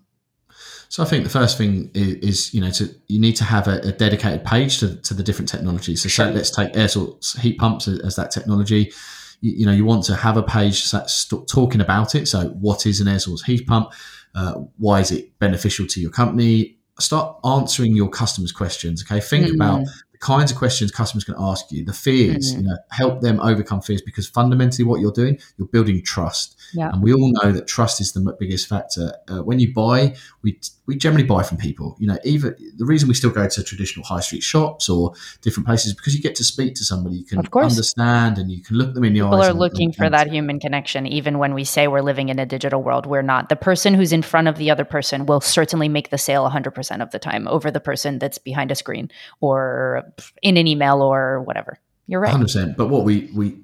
So 0.88 1.02
I 1.02 1.06
think 1.06 1.25
the 1.25 1.30
first 1.30 1.59
thing 1.59 1.90
is, 1.94 2.14
is 2.16 2.54
you 2.54 2.61
know 2.61 2.70
to 2.70 2.94
you 3.09 3.20
need 3.20 3.35
to 3.37 3.44
have 3.44 3.66
a, 3.66 3.80
a, 3.80 3.92
dedicated 3.92 4.44
page 4.44 4.78
to, 4.80 4.94
to 5.02 5.14
the 5.14 5.25
different 5.25 5.49
technologies. 5.49 6.02
So, 6.02 6.09
sure. 6.09 6.26
so 6.26 6.32
let's 6.32 6.50
take 6.50 6.76
air 6.76 6.87
source 6.87 7.35
heat 7.40 7.59
pumps 7.59 7.88
as, 7.88 7.99
as 8.00 8.16
that 8.16 8.30
technology 8.30 8.92
you, 9.40 9.52
you 9.52 9.66
know 9.66 9.73
you 9.73 9.85
want 9.85 10.04
to 10.04 10.14
have 10.14 10.37
a 10.37 10.42
page 10.42 10.90
that's 10.90 11.26
talking 11.26 11.80
about 11.80 12.14
it. 12.14 12.28
So 12.28 12.49
what 12.49 12.87
is 12.87 13.00
an 13.00 13.09
air 13.09 13.18
source 13.18 13.42
heat 13.42 13.66
pump? 13.66 13.92
Uh, 14.35 14.54
why 14.78 15.00
is 15.00 15.11
it 15.11 15.38
beneficial 15.38 15.87
to 15.88 16.00
your 16.00 16.11
company? 16.11 16.78
Start 16.99 17.38
answering 17.44 17.97
your 17.97 18.09
customers' 18.09 18.52
questions. 18.52 19.02
Okay, 19.02 19.20
think 19.20 19.47
mm. 19.47 19.54
about 19.54 19.87
kinds 20.21 20.50
of 20.50 20.59
questions 20.59 20.93
customers 20.93 21.25
can 21.25 21.35
ask 21.39 21.73
you, 21.73 21.85
the 21.85 21.93
fears, 21.93 22.53
mm-hmm. 22.53 22.62
you 22.62 22.69
know, 22.69 22.77
help 22.91 23.23
them 23.23 23.41
overcome 23.41 23.81
fears 23.81 24.03
because 24.03 24.29
fundamentally 24.29 24.85
what 24.85 25.00
you're 25.00 25.12
doing, 25.12 25.39
you're 25.57 25.69
building 25.69 26.03
trust. 26.05 26.57
Yeah. 26.75 26.91
And 26.93 27.03
we 27.03 27.12
all 27.12 27.33
know 27.43 27.53
that 27.53 27.67
trust 27.67 28.00
is 28.00 28.12
the 28.12 28.37
biggest 28.39 28.69
factor. 28.69 29.12
Uh, 29.29 29.43
when 29.43 29.59
you 29.59 29.73
buy, 29.73 30.15
we 30.43 30.61
we 30.87 30.97
generally 30.97 31.25
buy 31.25 31.43
from 31.43 31.57
people. 31.57 31.97
You 31.99 32.09
know, 32.09 32.19
even 32.25 32.55
the 32.77 32.85
reason 32.85 33.09
we 33.09 33.15
still 33.15 33.31
go 33.31 33.49
to 33.49 33.62
traditional 33.62 34.05
high 34.05 34.21
street 34.21 34.43
shops 34.43 34.89
or 34.89 35.15
different 35.41 35.67
places 35.67 35.95
because 35.95 36.15
you 36.15 36.21
get 36.21 36.35
to 36.37 36.45
speak 36.45 36.75
to 36.77 36.85
somebody, 36.85 37.17
you 37.17 37.25
can 37.25 37.39
understand, 37.55 38.39
and 38.39 38.50
you 38.50 38.62
can 38.62 38.77
look 38.77 38.95
them 38.95 39.05
in 39.05 39.15
the 39.15 39.21
people 39.21 39.35
eyes. 39.35 39.47
People 39.47 39.57
are 39.57 39.59
looking 39.59 39.93
for 39.93 40.11
that 40.11 40.29
human 40.29 40.61
connection, 40.61 41.07
even 41.07 41.39
when 41.39 41.55
we 41.55 41.65
say 41.65 41.89
we're 41.89 42.03
living 42.03 42.29
in 42.29 42.39
a 42.39 42.47
digital 42.47 42.83
world. 42.83 43.07
We're 43.07 43.23
not. 43.23 43.49
The 43.49 43.57
person 43.57 43.95
who's 43.95 44.12
in 44.12 44.23
front 44.23 44.49
of 44.49 44.57
the 44.57 44.71
other 44.71 44.85
person 44.85 45.27
will 45.27 45.41
certainly 45.41 45.89
make 45.89 46.11
the 46.11 46.19
sale 46.19 46.49
100% 46.49 47.03
of 47.03 47.11
the 47.11 47.19
time 47.19 47.49
over 47.49 47.71
the 47.71 47.81
person 47.81 48.19
that's 48.19 48.39
behind 48.39 48.71
a 48.71 48.75
screen 48.75 49.11
or 49.41 50.05
in 50.43 50.57
an 50.57 50.67
email 50.67 51.02
or 51.02 51.43
whatever. 51.43 51.79
You're 52.07 52.21
right. 52.21 52.35
100%. 52.35 52.76
But 52.76 52.88
what 52.88 53.05
we 53.05 53.31
we 53.35 53.59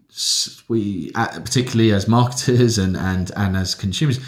we 0.69 1.11
particularly 1.13 1.93
as 1.93 2.07
marketers 2.07 2.79
and 2.79 2.97
and 2.97 3.31
and 3.37 3.57
as 3.57 3.75
consumers 3.75 4.21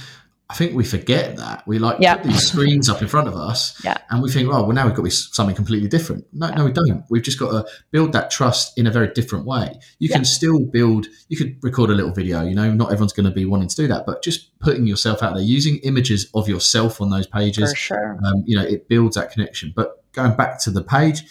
I 0.51 0.55
think 0.55 0.75
we 0.75 0.83
forget 0.83 1.37
that 1.37 1.67
we 1.67 1.79
like 1.79 1.99
yeah. 2.01 2.15
put 2.15 2.25
these 2.25 2.49
screens 2.49 2.89
up 2.89 3.03
in 3.03 3.09
front 3.09 3.29
of 3.29 3.37
us, 3.37 3.79
yeah. 3.85 3.99
and 4.09 4.23
we 4.23 4.31
think, 4.31 4.49
oh, 4.49 4.63
well, 4.63 4.73
now 4.73 4.87
we've 4.87 4.95
got 4.95 5.01
to 5.01 5.03
be 5.03 5.11
something 5.11 5.55
completely 5.55 5.89
different. 5.89 6.25
No, 6.33 6.49
yeah. 6.49 6.55
no, 6.55 6.65
we 6.65 6.73
don't. 6.73 7.05
We've 7.11 7.23
just 7.23 7.39
got 7.39 7.51
to 7.51 7.71
build 7.91 8.13
that 8.15 8.31
trust 8.31 8.79
in 8.79 8.87
a 8.87 8.91
very 8.91 9.09
different 9.09 9.45
way. 9.45 9.79
You 9.99 10.09
can 10.09 10.25
still 10.25 10.59
build. 10.59 11.07
You 11.29 11.37
could 11.37 11.59
record 11.63 11.91
a 11.91 11.93
little 11.93 12.13
video. 12.13 12.43
You 12.45 12.55
know, 12.55 12.73
not 12.73 12.93
everyone's 12.93 13.13
going 13.13 13.27
to 13.29 13.31
be 13.31 13.45
wanting 13.45 13.69
to 13.69 13.77
do 13.77 13.89
that, 13.89 14.07
but 14.07 14.23
just 14.23 14.59
putting 14.59 14.87
yourself 14.87 15.23
out 15.23 15.35
there, 15.35 15.43
using 15.43 15.77
images 15.79 16.31
of 16.35 16.49
yourself 16.49 17.03
on 17.03 17.11
those 17.11 17.27
pages, 17.27 17.71
For 17.73 17.77
sure. 17.77 18.19
Um, 18.25 18.43
you 18.47 18.57
know, 18.57 18.65
it 18.65 18.89
builds 18.89 19.17
that 19.17 19.31
connection. 19.31 19.75
But 19.77 20.03
going 20.13 20.35
back 20.35 20.63
to 20.63 20.71
the 20.71 20.83
page, 20.83 21.25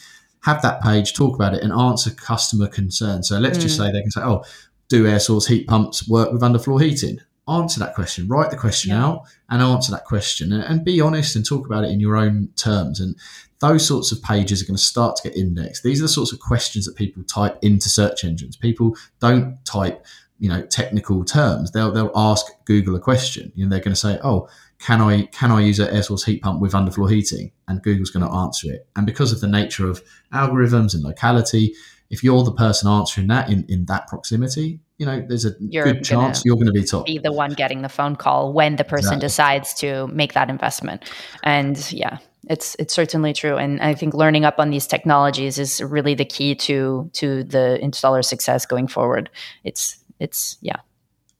have 0.47 0.61
that 0.61 0.81
page, 0.81 1.13
talk 1.13 1.35
about 1.35 1.53
it, 1.53 1.61
and 1.61 1.73
answer 1.73 2.09
customer 2.09 2.67
concerns. 2.67 3.27
So 3.27 3.37
let's 3.37 3.57
mm. 3.57 3.63
just 3.63 3.77
say 3.77 3.91
they 3.91 4.01
can 4.01 4.11
say, 4.11 4.21
oh, 4.21 4.43
do 4.87 5.05
air 5.05 5.19
source 5.19 5.45
heat 5.45 5.67
pumps 5.67 6.07
work 6.07 6.31
with 6.31 6.41
underfloor 6.41 6.81
heating? 6.81 7.19
answer 7.49 7.79
that 7.79 7.95
question, 7.95 8.27
write 8.27 8.51
the 8.51 8.57
question 8.57 8.91
yeah. 8.91 9.05
out 9.05 9.21
and 9.49 9.61
answer 9.61 9.89
that 9.91 10.03
question 10.03 10.51
and, 10.51 10.63
and, 10.63 10.83
be 10.83 10.99
honest 10.99 11.33
and 11.33 11.45
talk 11.45 11.65
about 11.65 11.85
it 11.85 11.91
in 11.91 11.97
your 11.97 12.17
own 12.17 12.49
terms. 12.57 12.99
And 12.99 13.15
those 13.59 13.87
sorts 13.87 14.11
of 14.11 14.21
pages 14.21 14.61
are 14.61 14.65
going 14.65 14.75
to 14.75 14.83
start 14.83 15.15
to 15.15 15.29
get 15.29 15.37
indexed. 15.37 15.81
These 15.83 16.01
are 16.01 16.03
the 16.03 16.09
sorts 16.09 16.33
of 16.33 16.39
questions 16.39 16.85
that 16.85 16.95
people 16.95 17.23
type 17.23 17.57
into 17.61 17.87
search 17.87 18.25
engines. 18.25 18.57
People 18.57 18.97
don't 19.21 19.63
type, 19.63 20.05
you 20.39 20.49
know, 20.49 20.61
technical 20.63 21.23
terms. 21.23 21.71
They'll, 21.71 21.91
they'll 21.91 22.11
ask 22.15 22.45
Google 22.65 22.97
a 22.97 22.99
question. 22.99 23.53
You 23.55 23.65
know, 23.65 23.69
they're 23.69 23.79
going 23.79 23.95
to 23.95 23.99
say, 23.99 24.19
oh, 24.23 24.49
can 24.79 25.01
I 25.01 25.23
can 25.27 25.51
I 25.51 25.61
use 25.61 25.79
an 25.79 25.89
air 25.89 26.03
source 26.03 26.23
heat 26.23 26.41
pump 26.41 26.61
with 26.61 26.73
underfloor 26.73 27.11
heating? 27.11 27.51
And 27.67 27.81
Google's 27.81 28.11
going 28.11 28.25
to 28.25 28.33
answer 28.33 28.71
it. 28.71 28.87
And 28.95 29.05
because 29.05 29.31
of 29.31 29.41
the 29.41 29.47
nature 29.47 29.89
of 29.89 30.01
algorithms 30.33 30.93
and 30.93 31.03
locality, 31.03 31.73
if 32.09 32.23
you're 32.23 32.43
the 32.43 32.53
person 32.53 32.89
answering 32.89 33.27
that 33.27 33.49
in, 33.49 33.65
in 33.67 33.85
that 33.85 34.07
proximity, 34.07 34.79
you 34.97 35.05
know, 35.05 35.23
there's 35.27 35.45
a 35.45 35.51
you're 35.59 35.83
good 35.83 36.03
chance 36.03 36.43
you're 36.45 36.55
going 36.55 36.67
to 36.67 36.71
be 36.71 36.83
top. 36.83 37.05
Be 37.05 37.17
the 37.17 37.31
one 37.31 37.53
getting 37.53 37.81
the 37.81 37.89
phone 37.89 38.15
call 38.15 38.53
when 38.53 38.77
the 38.77 38.83
person 38.83 39.15
exactly. 39.15 39.27
decides 39.27 39.73
to 39.75 40.07
make 40.07 40.33
that 40.33 40.49
investment. 40.49 41.03
And 41.43 41.91
yeah, 41.91 42.19
it's 42.49 42.75
it's 42.79 42.93
certainly 42.93 43.33
true. 43.33 43.57
And 43.57 43.81
I 43.81 43.93
think 43.93 44.13
learning 44.13 44.45
up 44.45 44.55
on 44.57 44.69
these 44.69 44.87
technologies 44.87 45.59
is 45.59 45.81
really 45.81 46.13
the 46.13 46.25
key 46.25 46.55
to 46.55 47.09
to 47.13 47.43
the 47.43 47.79
installer 47.81 48.23
success 48.23 48.65
going 48.65 48.87
forward. 48.87 49.29
It's 49.63 49.97
it's 50.19 50.57
yeah. 50.61 50.77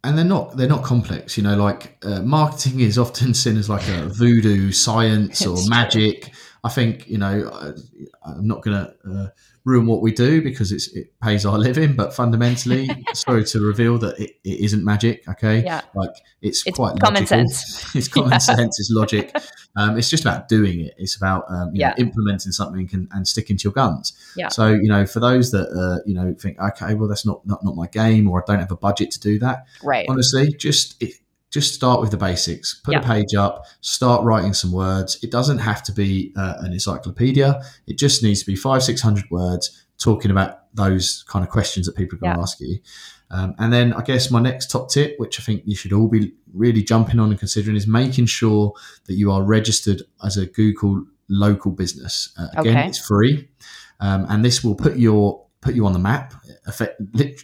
And 0.04 0.18
they're 0.18 0.26
not 0.26 0.56
they're 0.56 0.70
not 0.70 0.84
complex, 0.84 1.38
you 1.38 1.44
know. 1.44 1.56
Like 1.56 1.98
uh, 2.06 2.22
marketing 2.22 2.80
is 2.80 2.98
often 2.98 3.34
seen 3.34 3.58
as 3.58 3.70
like 3.70 3.88
a 3.90 4.08
voodoo 4.08 4.72
science 4.72 5.46
or 5.46 5.58
magic. 5.68 6.24
True. 6.24 6.34
I 6.64 6.70
think 6.70 7.08
you 7.08 7.18
know 7.18 7.74
I, 8.26 8.32
am 8.32 8.48
not 8.48 8.62
going 8.62 8.86
to 8.86 8.94
uh, 9.12 9.28
ruin 9.68 9.86
what 9.86 10.02
we 10.02 10.14
do 10.14 10.42
because 10.42 10.72
it's 10.72 10.88
it 10.96 11.14
pays 11.22 11.46
our 11.46 11.58
living. 11.58 11.94
But 11.96 12.14
fundamentally, 12.14 12.90
sorry 13.14 13.44
to 13.46 13.60
reveal 13.60 13.98
that 14.00 14.18
it, 14.18 14.32
it 14.44 14.62
isn't 14.62 14.84
magic. 14.84 15.28
Okay, 15.28 15.64
yeah. 15.64 15.82
like 15.94 16.10
it's, 16.42 16.66
it's 16.66 16.78
quite 16.78 16.98
common 17.00 17.24
logical. 17.24 17.50
sense. 17.50 17.96
it's 17.96 18.08
common 18.08 18.32
yeah. 18.32 18.38
sense. 18.38 18.80
It's 18.80 18.90
logic. 18.92 19.36
Um, 19.76 19.96
it's 19.96 20.10
just 20.10 20.26
about 20.26 20.48
doing 20.48 20.80
it. 20.80 20.96
It's 20.98 21.16
about 21.16 21.44
um, 21.52 21.70
yeah. 21.72 21.90
know, 21.90 21.96
implementing 22.00 22.52
something 22.52 22.90
and, 22.94 23.08
and, 23.12 23.28
sticking 23.28 23.58
to 23.58 23.64
your 23.66 23.74
guns. 23.74 24.12
Yeah. 24.36 24.48
So 24.48 24.70
you 24.70 24.90
know, 24.90 25.06
for 25.06 25.20
those 25.20 25.52
that 25.52 25.68
uh, 25.70 26.02
you 26.04 26.16
know 26.16 26.34
think, 26.34 26.60
okay, 26.60 26.96
well 26.96 27.08
that's 27.08 27.28
not, 27.28 27.46
not 27.46 27.64
not 27.64 27.76
my 27.76 27.86
game, 27.86 28.28
or 28.28 28.42
I 28.42 28.44
don't 28.48 28.60
have 28.60 28.72
a 28.72 28.76
budget 28.76 29.12
to 29.12 29.20
do 29.20 29.38
that. 29.38 29.68
Right. 29.84 30.08
Honestly, 30.10 30.52
just. 30.52 31.00
It, 31.00 31.14
just 31.58 31.74
start 31.74 32.00
with 32.02 32.12
the 32.12 32.18
basics. 32.18 32.80
Put 32.84 32.94
yeah. 32.94 33.00
a 33.00 33.04
page 33.04 33.34
up, 33.34 33.66
start 33.82 34.24
writing 34.24 34.54
some 34.54 34.72
words. 34.72 35.18
It 35.24 35.32
doesn't 35.32 35.58
have 35.58 35.82
to 35.84 35.92
be 35.92 36.32
uh, 36.36 36.54
an 36.60 36.72
encyclopedia. 36.72 37.64
It 37.88 37.98
just 37.98 38.22
needs 38.22 38.42
to 38.42 38.46
be 38.46 38.56
five, 38.56 38.84
six 38.84 39.02
hundred 39.02 39.26
words 39.32 39.86
talking 39.98 40.30
about 40.30 40.52
those 40.76 41.24
kind 41.28 41.44
of 41.44 41.50
questions 41.50 41.88
that 41.88 41.96
people 41.96 42.16
are 42.16 42.20
going 42.20 42.32
yeah. 42.34 42.36
to 42.36 42.42
ask 42.42 42.60
you. 42.60 42.78
Um, 43.32 43.56
and 43.58 43.74
then 43.74 43.92
I 43.94 44.04
guess 44.04 44.30
my 44.30 44.40
next 44.40 44.70
top 44.70 44.92
tip, 44.92 45.16
which 45.18 45.40
I 45.40 45.44
think 45.44 45.64
you 45.66 45.76
should 45.76 45.94
all 45.94 46.08
be 46.08 46.32
really 46.54 46.84
jumping 46.84 47.20
on 47.20 47.32
and 47.32 47.40
considering, 47.40 47.76
is 47.76 47.88
making 47.88 48.28
sure 48.28 48.74
that 49.08 49.16
you 49.16 49.32
are 49.32 49.42
registered 49.42 50.04
as 50.24 50.38
a 50.38 50.46
Google 50.46 51.06
local 51.28 51.72
business. 51.72 52.32
Uh, 52.40 52.50
again, 52.58 52.78
okay. 52.78 52.88
it's 52.88 53.00
free, 53.00 53.50
um, 54.00 54.28
and 54.30 54.46
this 54.46 54.64
will 54.64 54.76
put 54.76 54.98
your 54.98 55.47
put 55.68 55.76
you 55.76 55.86
on 55.86 55.92
the 55.92 56.00
map, 56.00 56.34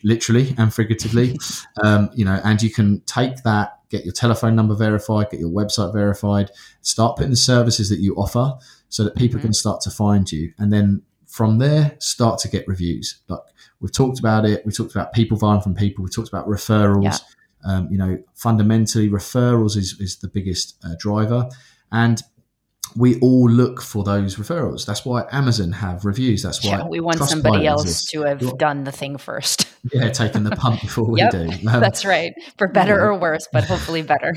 literally 0.03 0.55
and 0.57 0.73
figuratively. 0.73 1.37
um, 1.83 2.09
you 2.13 2.23
know, 2.23 2.39
and 2.45 2.61
you 2.61 2.71
can 2.71 3.01
take 3.01 3.43
that 3.43 3.79
get 3.89 4.05
your 4.05 4.13
telephone 4.13 4.55
number 4.55 4.73
verified, 4.73 5.29
get 5.29 5.39
your 5.39 5.51
website 5.51 5.93
verified, 5.93 6.49
start 6.81 7.17
putting 7.17 7.29
the 7.29 7.35
services 7.35 7.89
that 7.89 7.99
you 7.99 8.15
offer 8.15 8.53
so 8.89 9.03
that 9.03 9.15
people 9.15 9.37
mm-hmm. 9.37 9.47
can 9.47 9.53
start 9.53 9.81
to 9.81 9.91
find 9.91 10.31
you. 10.31 10.51
And 10.57 10.71
then 10.73 11.03
from 11.27 11.59
there, 11.59 11.95
start 11.99 12.39
to 12.39 12.47
get 12.47 12.67
reviews. 12.67 13.19
Like 13.27 13.41
we've 13.81 13.91
talked 13.91 14.19
about 14.19 14.45
it, 14.45 14.65
we 14.65 14.71
talked 14.71 14.95
about 14.95 15.13
people 15.13 15.37
buying 15.37 15.61
from 15.61 15.75
people, 15.75 16.03
we 16.03 16.09
talked 16.09 16.29
about 16.29 16.47
referrals. 16.47 17.03
Yeah. 17.03 17.17
Um, 17.65 17.87
you 17.91 17.97
know, 17.97 18.17
fundamentally, 18.33 19.09
referrals 19.09 19.77
is, 19.77 19.95
is 19.99 20.17
the 20.17 20.27
biggest 20.27 20.75
uh, 20.83 20.95
driver. 20.97 21.47
And 21.91 22.21
we 22.95 23.19
all 23.19 23.49
look 23.49 23.81
for 23.81 24.03
those 24.03 24.35
referrals. 24.35 24.85
That's 24.85 25.05
why 25.05 25.25
Amazon 25.31 25.71
have 25.71 26.05
reviews. 26.05 26.43
That's 26.43 26.63
why 26.63 26.77
yeah, 26.77 26.87
we 26.87 26.99
want 26.99 27.19
somebody 27.19 27.65
else 27.65 27.83
exists. 27.83 28.11
to 28.11 28.21
have 28.23 28.57
done 28.57 28.83
the 28.83 28.91
thing 28.91 29.17
first. 29.17 29.67
yeah, 29.91 30.09
taking 30.09 30.43
the 30.43 30.55
punt 30.55 30.81
before 30.81 31.05
we 31.05 31.19
yep, 31.21 31.31
do. 31.31 31.49
Um, 31.73 31.79
that's 31.79 32.05
right, 32.05 32.33
for 32.57 32.67
better 32.67 33.01
or 33.01 33.17
worse, 33.17 33.47
but 33.51 33.63
hopefully 33.63 34.01
better. 34.03 34.35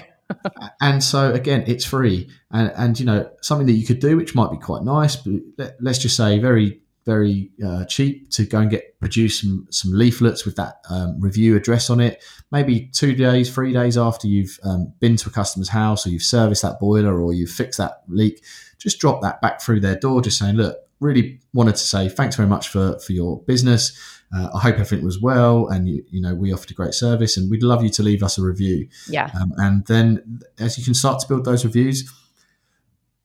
and 0.80 1.02
so 1.02 1.32
again, 1.32 1.64
it's 1.66 1.84
free, 1.84 2.30
and 2.50 2.72
and 2.76 2.98
you 2.98 3.06
know 3.06 3.30
something 3.42 3.66
that 3.66 3.74
you 3.74 3.86
could 3.86 4.00
do, 4.00 4.16
which 4.16 4.34
might 4.34 4.50
be 4.50 4.56
quite 4.56 4.82
nice, 4.82 5.16
but 5.16 5.34
let, 5.58 5.76
let's 5.80 5.98
just 5.98 6.16
say 6.16 6.38
very 6.38 6.80
very 7.06 7.50
uh, 7.64 7.84
cheap 7.84 8.30
to 8.32 8.44
go 8.44 8.58
and 8.58 8.70
get 8.70 8.98
produce 8.98 9.40
some, 9.40 9.66
some 9.70 9.92
leaflets 9.92 10.44
with 10.44 10.56
that 10.56 10.80
um, 10.90 11.18
review 11.20 11.56
address 11.56 11.88
on 11.88 12.00
it. 12.00 12.22
Maybe 12.50 12.90
two 12.92 13.14
days, 13.14 13.52
three 13.54 13.72
days 13.72 13.96
after 13.96 14.26
you've 14.26 14.58
um, 14.64 14.92
been 14.98 15.16
to 15.16 15.28
a 15.30 15.32
customer's 15.32 15.68
house 15.68 16.06
or 16.06 16.10
you've 16.10 16.22
serviced 16.22 16.62
that 16.62 16.80
boiler 16.80 17.22
or 17.22 17.32
you've 17.32 17.50
fixed 17.50 17.78
that 17.78 18.02
leak, 18.08 18.44
just 18.78 18.98
drop 18.98 19.22
that 19.22 19.40
back 19.40 19.62
through 19.62 19.80
their 19.80 19.96
door, 19.96 20.20
just 20.20 20.38
saying, 20.38 20.56
look, 20.56 20.76
really 21.00 21.40
wanted 21.54 21.76
to 21.76 21.82
say 21.82 22.08
thanks 22.08 22.36
very 22.36 22.48
much 22.48 22.68
for, 22.68 22.98
for 22.98 23.12
your 23.12 23.40
business. 23.42 23.98
Uh, 24.34 24.48
I 24.54 24.58
hope 24.58 24.74
everything 24.74 25.04
was 25.04 25.20
well, 25.20 25.68
and 25.68 25.88
you, 25.88 26.04
you 26.10 26.20
know 26.20 26.34
we 26.34 26.52
offered 26.52 26.72
a 26.72 26.74
great 26.74 26.94
service, 26.94 27.36
and 27.36 27.48
we'd 27.48 27.62
love 27.62 27.84
you 27.84 27.90
to 27.90 28.02
leave 28.02 28.24
us 28.24 28.38
a 28.38 28.42
review. 28.42 28.88
Yeah. 29.08 29.30
Um, 29.40 29.52
and 29.56 29.86
then 29.86 30.40
as 30.58 30.76
you 30.76 30.84
can 30.84 30.94
start 30.94 31.20
to 31.20 31.28
build 31.28 31.44
those 31.44 31.64
reviews, 31.64 32.12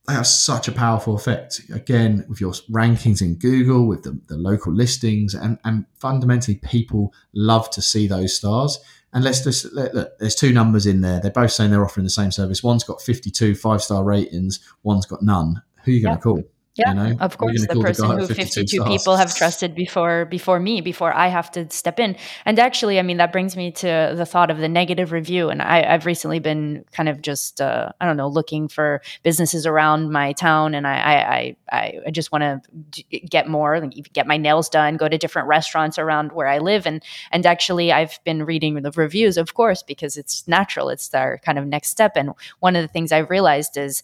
they 0.06 0.14
have 0.14 0.26
such 0.26 0.66
a 0.66 0.72
powerful 0.72 1.14
effect. 1.14 1.60
Again, 1.72 2.24
with 2.28 2.40
your 2.40 2.52
rankings 2.70 3.22
in 3.22 3.36
Google, 3.36 3.86
with 3.86 4.02
the, 4.02 4.18
the 4.26 4.36
local 4.36 4.72
listings, 4.72 5.34
and, 5.34 5.58
and 5.64 5.86
fundamentally, 5.94 6.56
people 6.56 7.12
love 7.32 7.70
to 7.70 7.82
see 7.82 8.08
those 8.08 8.34
stars. 8.34 8.80
And 9.12 9.22
let's 9.22 9.44
just 9.44 9.72
look, 9.72 9.92
look, 9.94 10.18
there's 10.18 10.34
two 10.34 10.52
numbers 10.52 10.86
in 10.86 11.02
there. 11.02 11.20
They're 11.20 11.30
both 11.30 11.52
saying 11.52 11.70
they're 11.70 11.84
offering 11.84 12.04
the 12.04 12.10
same 12.10 12.32
service. 12.32 12.62
One's 12.62 12.82
got 12.82 13.00
52 13.00 13.54
five 13.54 13.82
star 13.82 14.02
ratings, 14.02 14.60
one's 14.82 15.06
got 15.06 15.22
none. 15.22 15.62
Who 15.84 15.92
are 15.92 15.94
you 15.94 16.02
going 16.02 16.18
to 16.18 16.18
yeah. 16.18 16.22
call? 16.22 16.42
Yeah, 16.74 16.88
you 16.88 16.94
know, 16.94 17.16
of 17.20 17.36
course, 17.36 17.66
the 17.66 17.78
person 17.78 18.08
the 18.08 18.16
who 18.16 18.26
52 18.26 18.66
stars. 18.66 18.88
people 18.88 19.16
have 19.16 19.34
trusted 19.34 19.74
before 19.74 20.24
before 20.24 20.58
me, 20.58 20.80
before 20.80 21.14
I 21.14 21.28
have 21.28 21.50
to 21.50 21.68
step 21.68 22.00
in. 22.00 22.16
And 22.46 22.58
actually, 22.58 22.98
I 22.98 23.02
mean, 23.02 23.18
that 23.18 23.30
brings 23.30 23.56
me 23.58 23.72
to 23.72 24.14
the 24.16 24.24
thought 24.24 24.50
of 24.50 24.56
the 24.56 24.70
negative 24.70 25.12
review. 25.12 25.50
And 25.50 25.60
I, 25.60 25.84
have 25.86 26.06
recently 26.06 26.38
been 26.38 26.86
kind 26.92 27.10
of 27.10 27.20
just, 27.20 27.60
uh, 27.60 27.90
I 28.00 28.06
don't 28.06 28.16
know, 28.16 28.28
looking 28.28 28.68
for 28.68 29.02
businesses 29.22 29.66
around 29.66 30.12
my 30.12 30.32
town, 30.32 30.74
and 30.74 30.86
I, 30.86 30.94
I, 30.94 31.56
I, 31.70 31.98
I 32.06 32.10
just 32.10 32.32
want 32.32 32.42
to 32.42 33.02
get 33.20 33.48
more, 33.48 33.78
like 33.78 34.10
get 34.14 34.26
my 34.26 34.38
nails 34.38 34.70
done, 34.70 34.96
go 34.96 35.10
to 35.10 35.18
different 35.18 35.48
restaurants 35.48 35.98
around 35.98 36.32
where 36.32 36.48
I 36.48 36.56
live, 36.56 36.86
and 36.86 37.02
and 37.32 37.44
actually, 37.44 37.92
I've 37.92 38.18
been 38.24 38.46
reading 38.46 38.80
the 38.80 38.92
reviews, 38.92 39.36
of 39.36 39.52
course, 39.52 39.82
because 39.82 40.16
it's 40.16 40.48
natural. 40.48 40.88
It's 40.88 41.12
our 41.12 41.36
kind 41.44 41.58
of 41.58 41.66
next 41.66 41.90
step. 41.90 42.12
And 42.16 42.30
one 42.60 42.76
of 42.76 42.82
the 42.82 42.88
things 42.88 43.12
I've 43.12 43.28
realized 43.28 43.76
is 43.76 44.02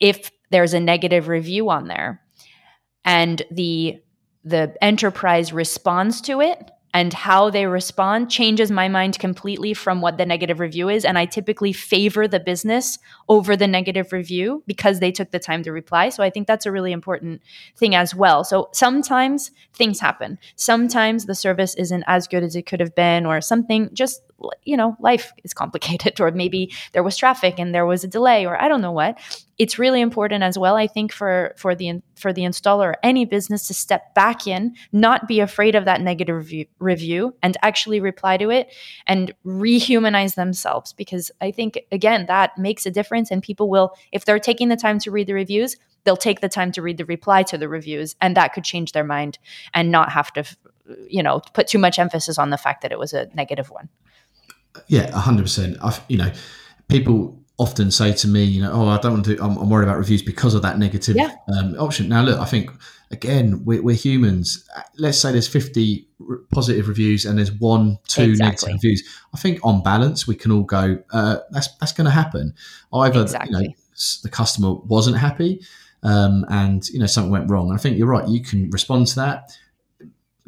if 0.00 0.30
there's 0.50 0.74
a 0.74 0.80
negative 0.80 1.28
review 1.28 1.70
on 1.70 1.86
there 1.86 2.20
and 3.04 3.42
the 3.50 4.00
the 4.42 4.74
enterprise 4.82 5.52
responds 5.52 6.20
to 6.22 6.40
it 6.40 6.70
and 6.92 7.12
how 7.12 7.50
they 7.50 7.66
respond 7.66 8.30
changes 8.30 8.70
my 8.70 8.88
mind 8.88 9.18
completely 9.18 9.74
from 9.74 10.00
what 10.00 10.18
the 10.18 10.26
negative 10.26 10.58
review 10.58 10.88
is. 10.88 11.04
And 11.04 11.18
I 11.18 11.24
typically 11.24 11.72
favor 11.72 12.26
the 12.26 12.40
business 12.40 12.98
over 13.28 13.56
the 13.56 13.68
negative 13.68 14.12
review 14.12 14.64
because 14.66 14.98
they 14.98 15.12
took 15.12 15.30
the 15.30 15.38
time 15.38 15.62
to 15.62 15.72
reply. 15.72 16.08
So 16.08 16.22
I 16.22 16.30
think 16.30 16.46
that's 16.46 16.66
a 16.66 16.72
really 16.72 16.90
important 16.90 17.42
thing 17.76 17.94
as 17.94 18.14
well. 18.14 18.42
So 18.42 18.70
sometimes 18.72 19.52
things 19.72 20.00
happen. 20.00 20.38
Sometimes 20.56 21.26
the 21.26 21.34
service 21.34 21.74
isn't 21.76 22.04
as 22.06 22.26
good 22.26 22.42
as 22.42 22.56
it 22.56 22.66
could 22.66 22.80
have 22.80 22.94
been, 22.94 23.24
or 23.24 23.40
something 23.40 23.90
just 23.92 24.22
you 24.64 24.76
know, 24.76 24.96
life 25.00 25.32
is 25.44 25.52
complicated, 25.52 26.20
or 26.20 26.30
maybe 26.30 26.72
there 26.92 27.02
was 27.02 27.16
traffic 27.16 27.58
and 27.58 27.74
there 27.74 27.86
was 27.86 28.04
a 28.04 28.08
delay, 28.08 28.46
or 28.46 28.60
I 28.60 28.68
don't 28.68 28.80
know 28.80 28.92
what. 28.92 29.18
It's 29.58 29.78
really 29.78 30.00
important 30.00 30.42
as 30.42 30.58
well, 30.58 30.76
I 30.76 30.86
think, 30.86 31.12
for 31.12 31.54
for 31.56 31.74
the 31.74 32.02
for 32.16 32.32
the 32.32 32.42
installer, 32.42 32.94
any 33.02 33.24
business 33.24 33.66
to 33.68 33.74
step 33.74 34.14
back 34.14 34.46
in, 34.46 34.74
not 34.92 35.28
be 35.28 35.40
afraid 35.40 35.74
of 35.74 35.84
that 35.84 36.00
negative 36.00 36.36
review, 36.36 36.66
review, 36.78 37.34
and 37.42 37.56
actually 37.62 38.00
reply 38.00 38.36
to 38.38 38.50
it 38.50 38.72
and 39.06 39.34
rehumanize 39.44 40.34
themselves. 40.34 40.92
Because 40.92 41.30
I 41.40 41.50
think 41.50 41.78
again 41.92 42.26
that 42.26 42.56
makes 42.56 42.86
a 42.86 42.90
difference, 42.90 43.30
and 43.30 43.42
people 43.42 43.68
will, 43.68 43.94
if 44.12 44.24
they're 44.24 44.38
taking 44.38 44.68
the 44.68 44.76
time 44.76 44.98
to 45.00 45.10
read 45.10 45.26
the 45.26 45.34
reviews, 45.34 45.76
they'll 46.04 46.16
take 46.16 46.40
the 46.40 46.48
time 46.48 46.72
to 46.72 46.82
read 46.82 46.96
the 46.96 47.04
reply 47.04 47.42
to 47.42 47.58
the 47.58 47.68
reviews, 47.68 48.16
and 48.20 48.36
that 48.36 48.54
could 48.54 48.64
change 48.64 48.92
their 48.92 49.04
mind 49.04 49.38
and 49.74 49.90
not 49.90 50.10
have 50.10 50.32
to 50.32 50.44
you 51.08 51.22
know 51.22 51.40
put 51.52 51.66
too 51.66 51.78
much 51.78 51.98
emphasis 51.98 52.38
on 52.38 52.50
the 52.50 52.58
fact 52.58 52.82
that 52.82 52.92
it 52.92 52.98
was 52.98 53.12
a 53.12 53.28
negative 53.34 53.70
one 53.70 53.88
yeah, 54.88 55.10
hundred 55.18 55.42
percent. 55.42 55.76
You 56.08 56.18
know, 56.18 56.32
people 56.88 57.40
often 57.58 57.90
say 57.90 58.12
to 58.12 58.26
me, 58.26 58.42
you 58.42 58.62
know, 58.62 58.72
oh, 58.72 58.88
I 58.88 58.98
don't 58.98 59.12
want 59.12 59.24
to. 59.26 59.38
I'm, 59.42 59.56
I'm 59.58 59.68
worried 59.68 59.84
about 59.84 59.98
reviews 59.98 60.22
because 60.22 60.54
of 60.54 60.62
that 60.62 60.78
negative 60.78 61.16
yeah. 61.16 61.34
um, 61.58 61.76
option. 61.78 62.08
Now, 62.08 62.22
look, 62.22 62.38
I 62.38 62.44
think 62.44 62.70
again, 63.10 63.64
we're, 63.64 63.82
we're, 63.82 63.96
humans. 63.96 64.68
Let's 64.96 65.18
say 65.18 65.32
there's 65.32 65.48
50 65.48 66.06
positive 66.52 66.88
reviews 66.88 67.26
and 67.26 67.36
there's 67.38 67.52
one, 67.52 67.98
two 68.06 68.22
exactly. 68.22 68.38
negative 68.38 68.68
reviews. 68.68 69.18
I 69.34 69.38
think 69.38 69.60
on 69.62 69.82
balance, 69.82 70.26
we 70.26 70.36
can 70.36 70.52
all 70.52 70.62
go, 70.62 71.02
uh, 71.12 71.38
that's 71.50 71.68
that's 71.76 71.92
going 71.92 72.06
to 72.06 72.10
happen. 72.10 72.54
Either 72.92 73.22
exactly. 73.22 73.62
you 73.62 73.68
know, 73.68 73.74
the 74.22 74.30
customer 74.30 74.74
wasn't 74.74 75.16
happy, 75.16 75.60
um, 76.02 76.46
and 76.48 76.88
you 76.88 76.98
know 76.98 77.06
something 77.06 77.30
went 77.30 77.50
wrong. 77.50 77.68
And 77.70 77.78
I 77.78 77.82
think 77.82 77.98
you're 77.98 78.08
right. 78.08 78.26
You 78.26 78.42
can 78.42 78.70
respond 78.70 79.08
to 79.08 79.16
that. 79.16 79.56